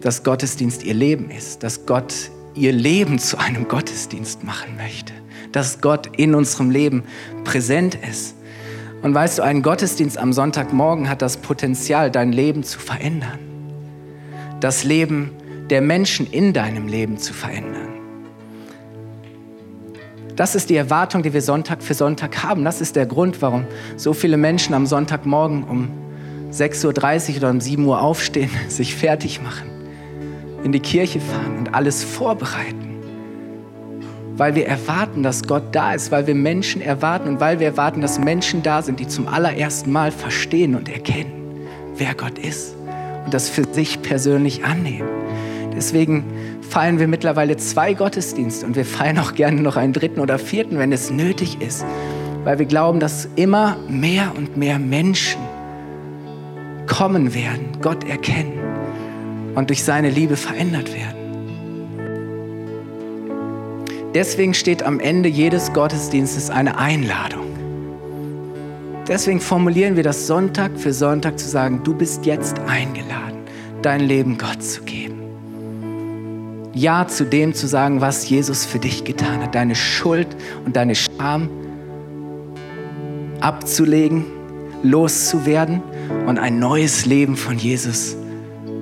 dass 0.00 0.22
Gottesdienst 0.22 0.84
ihr 0.84 0.94
Leben 0.94 1.30
ist, 1.30 1.62
dass 1.62 1.84
Gott 1.84 2.14
ihr 2.54 2.72
Leben 2.72 3.18
zu 3.18 3.36
einem 3.36 3.68
Gottesdienst 3.68 4.42
machen 4.42 4.76
möchte, 4.76 5.12
dass 5.52 5.82
Gott 5.82 6.16
in 6.16 6.34
unserem 6.34 6.70
Leben 6.70 7.02
präsent 7.44 7.98
ist. 8.08 8.34
Und 9.02 9.14
weißt 9.14 9.38
du, 9.38 9.42
ein 9.42 9.62
Gottesdienst 9.62 10.18
am 10.18 10.32
Sonntagmorgen 10.32 11.08
hat 11.08 11.22
das 11.22 11.36
Potenzial, 11.36 12.10
dein 12.10 12.32
Leben 12.32 12.64
zu 12.64 12.80
verändern. 12.80 13.38
Das 14.60 14.82
Leben 14.82 15.30
der 15.70 15.82
Menschen 15.82 16.26
in 16.26 16.52
deinem 16.52 16.88
Leben 16.88 17.18
zu 17.18 17.32
verändern. 17.32 17.88
Das 20.34 20.54
ist 20.54 20.70
die 20.70 20.76
Erwartung, 20.76 21.22
die 21.22 21.32
wir 21.32 21.42
Sonntag 21.42 21.82
für 21.82 21.94
Sonntag 21.94 22.42
haben. 22.42 22.64
Das 22.64 22.80
ist 22.80 22.96
der 22.96 23.06
Grund, 23.06 23.42
warum 23.42 23.66
so 23.96 24.12
viele 24.12 24.36
Menschen 24.36 24.74
am 24.74 24.86
Sonntagmorgen 24.86 25.64
um 25.64 25.88
6.30 26.52 27.30
Uhr 27.30 27.36
oder 27.38 27.50
um 27.50 27.60
7 27.60 27.84
Uhr 27.84 28.00
aufstehen, 28.00 28.50
sich 28.68 28.94
fertig 28.94 29.42
machen, 29.42 29.68
in 30.64 30.72
die 30.72 30.80
Kirche 30.80 31.20
fahren 31.20 31.58
und 31.58 31.74
alles 31.74 32.02
vorbereiten 32.02 32.87
weil 34.38 34.54
wir 34.54 34.66
erwarten, 34.66 35.22
dass 35.22 35.42
Gott 35.46 35.64
da 35.72 35.92
ist, 35.92 36.12
weil 36.12 36.26
wir 36.28 36.34
Menschen 36.34 36.80
erwarten 36.80 37.28
und 37.28 37.40
weil 37.40 37.58
wir 37.58 37.66
erwarten, 37.66 38.00
dass 38.00 38.18
Menschen 38.18 38.62
da 38.62 38.82
sind, 38.82 39.00
die 39.00 39.08
zum 39.08 39.26
allerersten 39.26 39.90
Mal 39.90 40.12
verstehen 40.12 40.76
und 40.76 40.88
erkennen, 40.88 41.66
wer 41.96 42.14
Gott 42.14 42.38
ist 42.38 42.74
und 43.24 43.34
das 43.34 43.48
für 43.48 43.64
sich 43.72 44.00
persönlich 44.00 44.64
annehmen. 44.64 45.08
Deswegen 45.74 46.24
feiern 46.62 47.00
wir 47.00 47.08
mittlerweile 47.08 47.56
zwei 47.56 47.94
Gottesdienste 47.94 48.64
und 48.64 48.76
wir 48.76 48.84
feiern 48.84 49.18
auch 49.18 49.34
gerne 49.34 49.60
noch 49.60 49.76
einen 49.76 49.92
dritten 49.92 50.20
oder 50.20 50.38
vierten, 50.38 50.78
wenn 50.78 50.92
es 50.92 51.10
nötig 51.10 51.60
ist, 51.60 51.84
weil 52.44 52.60
wir 52.60 52.66
glauben, 52.66 53.00
dass 53.00 53.28
immer 53.34 53.76
mehr 53.88 54.32
und 54.36 54.56
mehr 54.56 54.78
Menschen 54.78 55.40
kommen 56.86 57.34
werden, 57.34 57.78
Gott 57.82 58.08
erkennen 58.08 58.52
und 59.56 59.68
durch 59.68 59.82
seine 59.82 60.10
Liebe 60.10 60.36
verändert 60.36 60.94
werden. 60.94 61.17
Deswegen 64.18 64.52
steht 64.52 64.82
am 64.82 64.98
Ende 64.98 65.28
jedes 65.28 65.72
Gottesdienstes 65.72 66.50
eine 66.50 66.76
Einladung. 66.76 67.46
Deswegen 69.06 69.38
formulieren 69.40 69.94
wir 69.94 70.02
das 70.02 70.26
Sonntag 70.26 70.72
für 70.76 70.92
Sonntag 70.92 71.38
zu 71.38 71.48
sagen, 71.48 71.82
du 71.84 71.94
bist 71.94 72.26
jetzt 72.26 72.58
eingeladen, 72.66 73.38
dein 73.80 74.00
Leben 74.00 74.36
Gott 74.36 74.60
zu 74.60 74.82
geben. 74.82 75.20
Ja 76.74 77.06
zu 77.06 77.26
dem 77.26 77.54
zu 77.54 77.68
sagen, 77.68 78.00
was 78.00 78.28
Jesus 78.28 78.66
für 78.66 78.80
dich 78.80 79.04
getan 79.04 79.40
hat, 79.40 79.54
deine 79.54 79.76
Schuld 79.76 80.26
und 80.64 80.74
deine 80.74 80.96
Scham 80.96 81.48
abzulegen, 83.38 84.24
loszuwerden 84.82 85.80
und 86.26 86.40
ein 86.40 86.58
neues 86.58 87.06
Leben 87.06 87.36
von 87.36 87.56
Jesus 87.56 88.16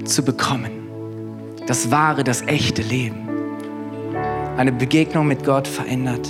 zu 0.03 0.25
bekommen. 0.25 0.71
Das 1.67 1.91
wahre, 1.91 2.25
das 2.25 2.41
echte 2.47 2.81
Leben. 2.81 3.26
Eine 4.57 4.73
Begegnung 4.73 5.27
mit 5.27 5.45
Gott 5.45 5.69
verändert 5.69 6.27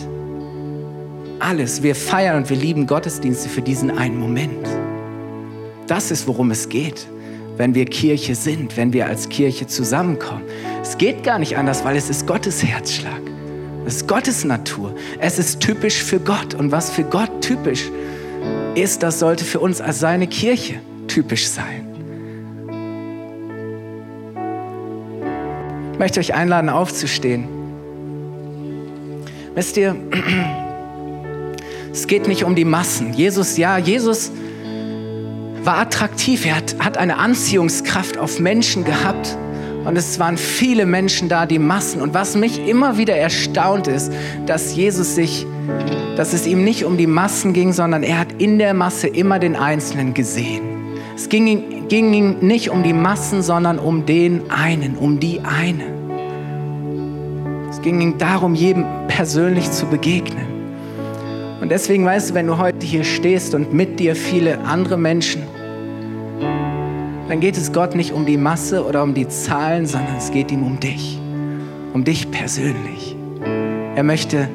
alles. 1.39 1.83
Wir 1.83 1.95
feiern 1.95 2.37
und 2.37 2.51
wir 2.51 2.57
lieben 2.57 2.87
Gottesdienste 2.87 3.49
für 3.49 3.63
diesen 3.63 3.97
einen 3.97 4.19
Moment. 4.19 4.67
Das 5.87 6.11
ist, 6.11 6.27
worum 6.27 6.51
es 6.51 6.69
geht, 6.69 7.07
wenn 7.57 7.75
wir 7.75 7.85
Kirche 7.85 8.35
sind, 8.35 8.77
wenn 8.77 8.93
wir 8.93 9.07
als 9.07 9.29
Kirche 9.29 9.67
zusammenkommen. 9.67 10.43
Es 10.83 10.99
geht 10.99 11.23
gar 11.23 11.39
nicht 11.39 11.57
anders, 11.57 11.85
weil 11.85 11.97
es 11.97 12.11
ist 12.11 12.27
Gottes 12.27 12.65
Herzschlag. 12.65 13.21
Es 13.87 13.97
ist 13.97 14.09
Gottes 14.09 14.45
Natur. 14.45 14.95
Es 15.21 15.39
ist 15.39 15.61
typisch 15.61 16.03
für 16.03 16.19
Gott. 16.19 16.55
Und 16.55 16.73
was 16.73 16.91
für 16.91 17.05
Gott 17.05 17.31
typisch 17.41 17.85
ist, 18.75 19.03
das 19.03 19.21
sollte 19.21 19.45
für 19.45 19.61
uns 19.61 19.81
als 19.81 20.01
seine 20.01 20.27
Kirche 20.27 20.81
typisch 21.07 21.47
sein. 21.47 21.87
Ich 25.93 25.99
möchte 25.99 26.21
euch 26.21 26.35
einladen, 26.35 26.69
aufzustehen. 26.69 27.56
Wisst 29.57 29.79
ihr, 29.79 29.97
es 31.91 32.07
geht 32.07 32.29
nicht 32.29 32.45
um 32.45 32.55
die 32.55 32.67
Massen. 32.67 33.15
Jesus, 33.15 33.57
ja, 33.57 33.79
Jesus 33.79 34.31
war 35.65 35.79
attraktiv. 35.79 36.45
Er 36.45 36.57
hat, 36.57 36.77
hat 36.79 36.99
eine 36.99 37.17
Anziehungskraft 37.17 38.19
auf 38.19 38.39
Menschen 38.39 38.85
gehabt. 38.85 39.39
Und 39.87 39.97
es 39.97 40.19
waren 40.19 40.37
viele 40.37 40.85
Menschen 40.85 41.31
da, 41.31 41.47
die 41.47 41.59
Massen. 41.59 42.03
Und 42.03 42.13
was 42.13 42.37
mich 42.37 42.69
immer 42.69 42.99
wieder 42.99 43.17
erstaunt 43.17 43.87
ist, 43.87 44.13
dass 44.45 44.77
Jesus 44.77 45.15
sich, 45.15 45.47
dass 46.19 46.35
es 46.35 46.47
ihm 46.47 46.63
nicht 46.63 46.85
um 46.85 46.99
die 46.99 47.07
Massen 47.07 47.55
ging, 47.55 47.73
sondern 47.73 48.03
er 48.03 48.19
hat 48.19 48.33
in 48.37 48.59
der 48.59 48.75
Masse 48.75 49.07
immer 49.07 49.39
den 49.39 49.57
Einzelnen 49.57 50.13
gesehen. 50.13 50.65
Es 51.15 51.31
ging, 51.31 51.89
ging 51.89 52.13
ihm 52.13 52.37
nicht 52.41 52.69
um 52.69 52.83
die 52.83 52.93
Massen, 52.93 53.41
sondern 53.41 53.79
um 53.79 54.05
den 54.05 54.51
einen, 54.51 54.99
um 54.99 55.19
die 55.19 55.41
eine 55.41 56.06
ging 57.87 58.01
ihm 58.01 58.19
darum, 58.19 58.57
jedem 58.57 58.85
persönlich 59.07 59.71
zu 59.71 59.87
begegnen. 59.87 60.45
Und 61.61 61.69
deswegen 61.69 62.05
weißt 62.05 62.31
du, 62.31 62.35
wenn 62.35 62.49
du 62.49 62.59
heute 62.59 62.85
hier 62.85 63.05
stehst 63.05 63.55
und 63.55 63.73
mit 63.73 64.01
dir 64.01 64.17
viele 64.17 64.59
andere 64.65 64.97
Menschen, 64.97 65.43
dann 67.29 67.39
geht 67.39 67.57
es 67.57 67.73
Gott 67.73 67.95
nicht 67.95 68.13
um 68.13 68.27
die 68.27 68.39
Masse 68.39 68.85
oder 68.85 69.05
um 69.05 69.15
die 69.15 69.29
Zahlen, 69.29 69.87
sondern 69.87 70.17
es 70.17 70.33
geht 70.33 70.51
ihm 70.51 70.65
um 70.65 70.81
dich, 70.81 71.21
um 71.93 72.03
dich 72.03 72.29
persönlich. 72.33 73.15
Er 73.95 74.03
möchte 74.03 74.49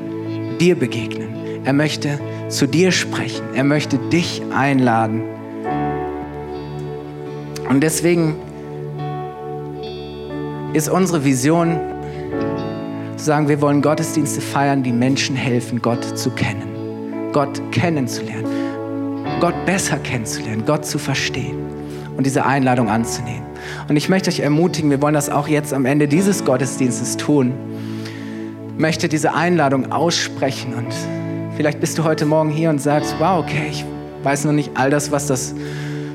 dir 0.60 0.76
begegnen. 0.76 1.30
Er 1.63 1.72
möchte 1.72 2.20
zu 2.50 2.67
dir 2.67 2.91
sprechen. 2.91 3.46
Er 3.56 3.63
möchte 3.63 3.98
dich 4.12 4.41
einladen. 4.54 5.22
Und 7.70 7.82
deswegen 7.82 8.36
ist 10.74 10.89
unsere 10.89 11.24
Vision, 11.24 11.80
zu 13.21 13.27
sagen, 13.27 13.47
wir 13.47 13.62
wollen 13.62 13.84
Gottesdienste 13.84 14.41
feiern, 14.41 14.81
die 14.81 14.91
Menschen 14.91 15.36
helfen, 15.36 15.79
Gott 15.79 16.17
zu 16.17 16.31
kennen, 16.31 17.29
Gott 17.31 17.62
kennenzulernen, 17.71 18.48
Gott 19.39 19.54
besser 19.67 19.98
kennenzulernen, 20.00 20.63
Gott 20.65 20.87
zu 20.87 20.98
verstehen 20.98 21.60
und 22.17 22.25
diese 22.25 22.48
Einladung 22.48 22.89
anzunehmen. 22.89 23.43
Und 23.87 23.96
ich 23.96 24.10
möchte 24.10 24.31
euch 24.31 24.39
ermutigen, 24.39 24.89
wir 24.89 25.04
wollen 25.04 25.13
das 25.13 25.29
auch 25.29 25.48
jetzt 25.48 25.71
am 25.71 25.85
Ende 25.85 26.08
dieses 26.08 26.43
Gottesdienstes 26.46 27.15
tun. 27.15 27.54
Ich 28.73 28.81
möchte 28.81 29.08
diese 29.08 29.35
Einladung 29.35 29.91
aussprechen 29.91 30.73
und 30.73 30.91
vielleicht 31.56 31.79
bist 31.79 32.00
du 32.00 32.04
heute 32.04 32.25
Morgen 32.25 32.50
hier 32.50 32.71
und 32.71 32.81
sagst, 32.81 33.13
wow, 33.19 33.37
okay, 33.37 33.67
ich 33.69 33.85
weiß 34.23 34.46
noch 34.46 34.54
nicht 34.54 34.71
all 34.73 34.89
das, 34.89 35.12
was 35.12 35.27
das 35.27 35.54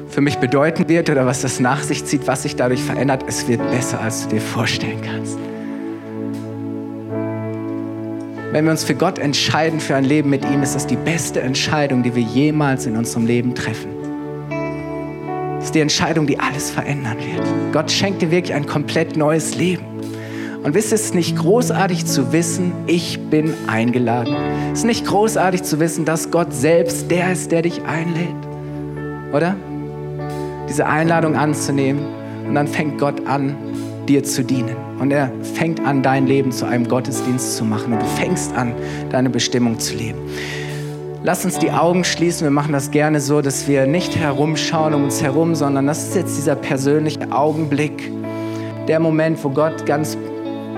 für 0.08 0.22
mich 0.22 0.38
bedeuten 0.38 0.88
wird 0.88 1.08
oder 1.08 1.24
was 1.24 1.42
das 1.42 1.60
nach 1.60 1.84
sich 1.84 2.04
zieht, 2.04 2.26
was 2.26 2.42
sich 2.42 2.56
dadurch 2.56 2.82
verändert. 2.82 3.22
Es 3.28 3.46
wird 3.46 3.60
besser, 3.70 4.00
als 4.00 4.24
du 4.24 4.34
dir 4.34 4.40
vorstellen 4.40 5.00
kannst. 5.02 5.38
Wenn 8.56 8.64
wir 8.64 8.70
uns 8.70 8.84
für 8.84 8.94
Gott 8.94 9.18
entscheiden, 9.18 9.80
für 9.80 9.96
ein 9.96 10.04
Leben 10.04 10.30
mit 10.30 10.42
ihm, 10.42 10.62
ist 10.62 10.74
das 10.74 10.86
die 10.86 10.96
beste 10.96 11.42
Entscheidung, 11.42 12.02
die 12.02 12.14
wir 12.14 12.22
jemals 12.22 12.86
in 12.86 12.96
unserem 12.96 13.26
Leben 13.26 13.54
treffen. 13.54 13.90
Das 15.56 15.66
ist 15.66 15.74
die 15.74 15.80
Entscheidung, 15.80 16.26
die 16.26 16.40
alles 16.40 16.70
verändern 16.70 17.18
wird. 17.18 17.46
Gott 17.74 17.90
schenkt 17.90 18.22
dir 18.22 18.30
wirklich 18.30 18.54
ein 18.54 18.64
komplett 18.64 19.14
neues 19.14 19.56
Leben. 19.56 19.84
Und 20.62 20.72
wisst 20.72 20.90
ihr, 20.90 20.94
es 20.94 21.02
ist 21.02 21.14
nicht 21.14 21.36
großartig 21.36 22.06
zu 22.06 22.32
wissen, 22.32 22.72
ich 22.86 23.20
bin 23.28 23.52
eingeladen. 23.66 24.34
Es 24.72 24.78
ist 24.78 24.84
nicht 24.86 25.04
großartig 25.04 25.62
zu 25.62 25.78
wissen, 25.78 26.06
dass 26.06 26.30
Gott 26.30 26.54
selbst 26.54 27.10
der 27.10 27.32
ist, 27.32 27.52
der 27.52 27.60
dich 27.60 27.82
einlädt. 27.82 29.34
Oder? 29.34 29.54
Diese 30.66 30.86
Einladung 30.86 31.36
anzunehmen. 31.36 32.06
Und 32.48 32.54
dann 32.54 32.68
fängt 32.68 32.98
Gott 32.98 33.26
an, 33.26 33.54
dir 34.08 34.24
zu 34.24 34.42
dienen. 34.42 34.85
Und 34.98 35.10
er 35.10 35.30
fängt 35.54 35.84
an, 35.84 36.02
dein 36.02 36.26
Leben 36.26 36.52
zu 36.52 36.66
einem 36.66 36.88
Gottesdienst 36.88 37.56
zu 37.56 37.64
machen. 37.64 37.92
Und 37.92 38.02
du 38.02 38.06
fängst 38.06 38.54
an, 38.54 38.74
deine 39.10 39.30
Bestimmung 39.30 39.78
zu 39.78 39.94
leben. 39.94 40.18
Lass 41.22 41.44
uns 41.44 41.58
die 41.58 41.70
Augen 41.70 42.04
schließen. 42.04 42.46
Wir 42.46 42.52
machen 42.52 42.72
das 42.72 42.90
gerne 42.90 43.20
so, 43.20 43.42
dass 43.42 43.66
wir 43.68 43.86
nicht 43.86 44.16
herumschauen 44.16 44.94
um 44.94 45.04
uns 45.04 45.22
herum, 45.22 45.54
sondern 45.54 45.86
das 45.86 46.08
ist 46.08 46.14
jetzt 46.14 46.36
dieser 46.38 46.54
persönliche 46.54 47.32
Augenblick. 47.32 48.10
Der 48.88 49.00
Moment, 49.00 49.42
wo 49.42 49.50
Gott 49.50 49.86
ganz 49.86 50.16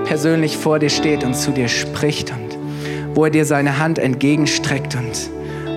persönlich 0.05 0.57
vor 0.57 0.79
dir 0.79 0.89
steht 0.89 1.23
und 1.23 1.35
zu 1.35 1.51
dir 1.51 1.69
spricht 1.69 2.33
und 2.33 2.57
wo 3.15 3.25
er 3.25 3.31
dir 3.31 3.45
seine 3.45 3.79
Hand 3.79 3.99
entgegenstreckt 3.99 4.95
und, 4.95 5.31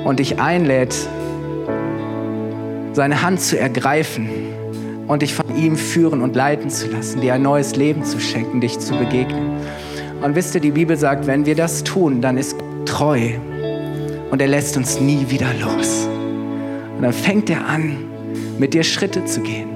und 0.05 0.19
dich 0.19 0.39
einlädt, 0.39 0.95
seine 2.93 3.21
Hand 3.21 3.41
zu 3.41 3.59
ergreifen 3.59 4.29
und 5.11 5.21
dich 5.21 5.33
von 5.33 5.57
ihm 5.57 5.75
führen 5.75 6.21
und 6.21 6.37
leiten 6.37 6.69
zu 6.69 6.87
lassen, 6.87 7.19
dir 7.19 7.33
ein 7.33 7.41
neues 7.41 7.75
Leben 7.75 8.05
zu 8.05 8.17
schenken, 8.21 8.61
dich 8.61 8.79
zu 8.79 8.95
begegnen. 8.95 9.57
Und 10.21 10.35
wisst 10.35 10.55
ihr, 10.55 10.61
die 10.61 10.71
Bibel 10.71 10.95
sagt, 10.95 11.27
wenn 11.27 11.45
wir 11.45 11.53
das 11.53 11.83
tun, 11.83 12.21
dann 12.21 12.37
ist 12.37 12.57
Gott 12.57 12.87
treu 12.87 13.31
und 14.29 14.41
er 14.41 14.47
lässt 14.47 14.77
uns 14.77 15.01
nie 15.01 15.25
wieder 15.27 15.47
los. 15.59 16.07
Und 16.95 17.01
dann 17.01 17.11
fängt 17.11 17.49
er 17.49 17.67
an, 17.67 17.97
mit 18.57 18.73
dir 18.73 18.83
Schritte 18.83 19.25
zu 19.25 19.41
gehen. 19.41 19.67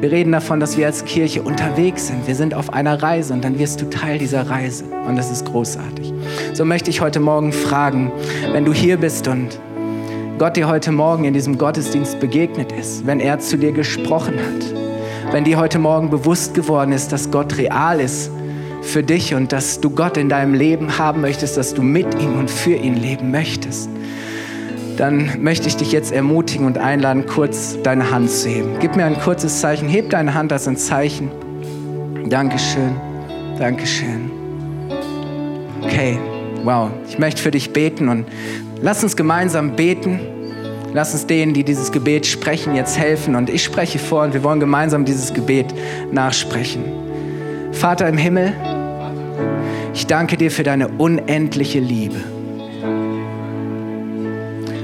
Wir 0.00 0.12
reden 0.12 0.30
davon, 0.30 0.60
dass 0.60 0.76
wir 0.76 0.86
als 0.86 1.04
Kirche 1.04 1.42
unterwegs 1.42 2.06
sind. 2.06 2.28
Wir 2.28 2.36
sind 2.36 2.54
auf 2.54 2.72
einer 2.72 3.02
Reise 3.02 3.34
und 3.34 3.42
dann 3.42 3.58
wirst 3.58 3.80
du 3.80 3.90
Teil 3.90 4.18
dieser 4.18 4.48
Reise. 4.48 4.84
Und 5.08 5.16
das 5.16 5.32
ist 5.32 5.46
großartig. 5.46 6.14
So 6.52 6.64
möchte 6.64 6.90
ich 6.90 7.00
heute 7.00 7.18
Morgen 7.18 7.52
fragen, 7.52 8.12
wenn 8.52 8.64
du 8.64 8.72
hier 8.72 8.98
bist 8.98 9.26
und 9.26 9.58
Gott 10.38 10.54
dir 10.58 10.68
heute 10.68 10.92
Morgen 10.92 11.24
in 11.24 11.32
diesem 11.32 11.56
Gottesdienst 11.56 12.20
begegnet 12.20 12.70
ist, 12.70 13.06
wenn 13.06 13.20
er 13.20 13.38
zu 13.38 13.56
dir 13.56 13.72
gesprochen 13.72 14.34
hat, 14.34 15.32
wenn 15.32 15.44
dir 15.44 15.56
heute 15.56 15.78
Morgen 15.78 16.10
bewusst 16.10 16.52
geworden 16.52 16.92
ist, 16.92 17.10
dass 17.10 17.30
Gott 17.30 17.56
real 17.56 18.00
ist 18.00 18.30
für 18.82 19.02
dich 19.02 19.34
und 19.34 19.52
dass 19.52 19.80
du 19.80 19.88
Gott 19.88 20.18
in 20.18 20.28
deinem 20.28 20.52
Leben 20.52 20.98
haben 20.98 21.22
möchtest, 21.22 21.56
dass 21.56 21.72
du 21.72 21.82
mit 21.82 22.20
ihm 22.20 22.38
und 22.38 22.50
für 22.50 22.74
ihn 22.74 22.96
leben 22.96 23.30
möchtest, 23.30 23.88
dann 24.98 25.42
möchte 25.42 25.68
ich 25.68 25.76
dich 25.76 25.90
jetzt 25.90 26.12
ermutigen 26.12 26.66
und 26.66 26.76
einladen, 26.76 27.24
kurz 27.24 27.78
deine 27.82 28.10
Hand 28.10 28.30
zu 28.30 28.50
heben. 28.50 28.76
Gib 28.78 28.94
mir 28.94 29.06
ein 29.06 29.18
kurzes 29.18 29.60
Zeichen. 29.60 29.88
Heb 29.88 30.10
deine 30.10 30.34
Hand 30.34 30.52
als 30.52 30.68
ein 30.68 30.76
Zeichen. 30.76 31.30
Dankeschön. 32.28 32.94
Dankeschön. 33.58 34.30
Okay, 35.82 36.18
wow. 36.66 36.90
Ich 37.08 37.18
möchte 37.18 37.40
für 37.40 37.52
dich 37.52 37.72
beten 37.72 38.08
und 38.08 38.26
lass 38.82 39.02
uns 39.02 39.16
gemeinsam 39.16 39.76
beten. 39.76 40.20
Lass 40.92 41.12
uns 41.12 41.26
denen, 41.26 41.52
die 41.52 41.62
dieses 41.62 41.92
Gebet 41.92 42.26
sprechen, 42.26 42.74
jetzt 42.74 42.98
helfen. 42.98 43.36
Und 43.36 43.50
ich 43.50 43.62
spreche 43.62 43.98
vor 43.98 44.22
und 44.22 44.34
wir 44.34 44.42
wollen 44.42 44.60
gemeinsam 44.60 45.04
dieses 45.04 45.32
Gebet 45.32 45.66
nachsprechen. 46.10 46.84
Vater 47.72 48.08
im 48.08 48.16
Himmel, 48.16 48.52
ich 49.94 50.06
danke 50.06 50.36
dir 50.36 50.50
für 50.50 50.62
deine 50.62 50.88
unendliche 50.88 51.80
Liebe. 51.80 52.16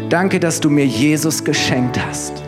Danke, 0.09 0.39
dass 0.39 0.61
du 0.61 0.69
mir 0.69 0.87
Jesus 0.87 1.43
geschenkt 1.43 1.99
hast. 2.07 2.43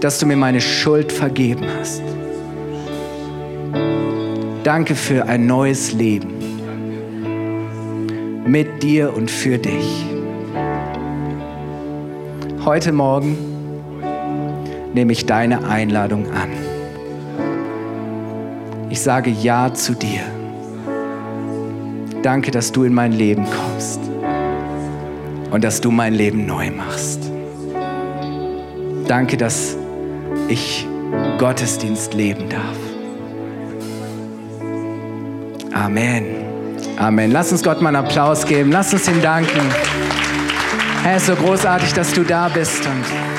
Dass 0.00 0.18
du 0.18 0.26
mir 0.26 0.36
meine 0.36 0.60
Schuld 0.60 1.12
vergeben 1.12 1.64
hast. 1.78 2.02
Danke 4.64 4.96
für 4.96 5.26
ein 5.26 5.46
neues 5.46 5.92
Leben. 5.92 6.35
Mit 8.46 8.80
dir 8.84 9.12
und 9.12 9.28
für 9.28 9.58
dich. 9.58 10.06
Heute 12.64 12.92
Morgen 12.92 13.36
nehme 14.94 15.12
ich 15.12 15.26
deine 15.26 15.66
Einladung 15.66 16.30
an. 16.30 16.50
Ich 18.88 19.00
sage 19.00 19.30
Ja 19.30 19.74
zu 19.74 19.94
dir. 19.94 20.20
Danke, 22.22 22.52
dass 22.52 22.70
du 22.70 22.84
in 22.84 22.94
mein 22.94 23.10
Leben 23.10 23.44
kommst 23.44 24.00
und 25.50 25.64
dass 25.64 25.80
du 25.80 25.90
mein 25.90 26.14
Leben 26.14 26.46
neu 26.46 26.70
machst. 26.70 27.28
Danke, 29.08 29.36
dass 29.36 29.76
ich 30.46 30.86
Gottesdienst 31.38 32.14
leben 32.14 32.48
darf. 32.48 32.76
Amen. 35.74 36.45
Amen. 36.96 37.30
Lass 37.30 37.52
uns 37.52 37.62
Gott 37.62 37.82
mal 37.82 37.94
einen 37.94 38.04
Applaus 38.06 38.46
geben. 38.46 38.72
Lass 38.72 38.92
uns 38.92 39.06
ihm 39.08 39.20
danken. 39.20 39.60
Es 41.06 41.22
ist 41.22 41.26
so 41.26 41.36
großartig, 41.36 41.92
dass 41.92 42.12
du 42.12 42.24
da 42.24 42.48
bist 42.48 42.86
und 42.86 43.35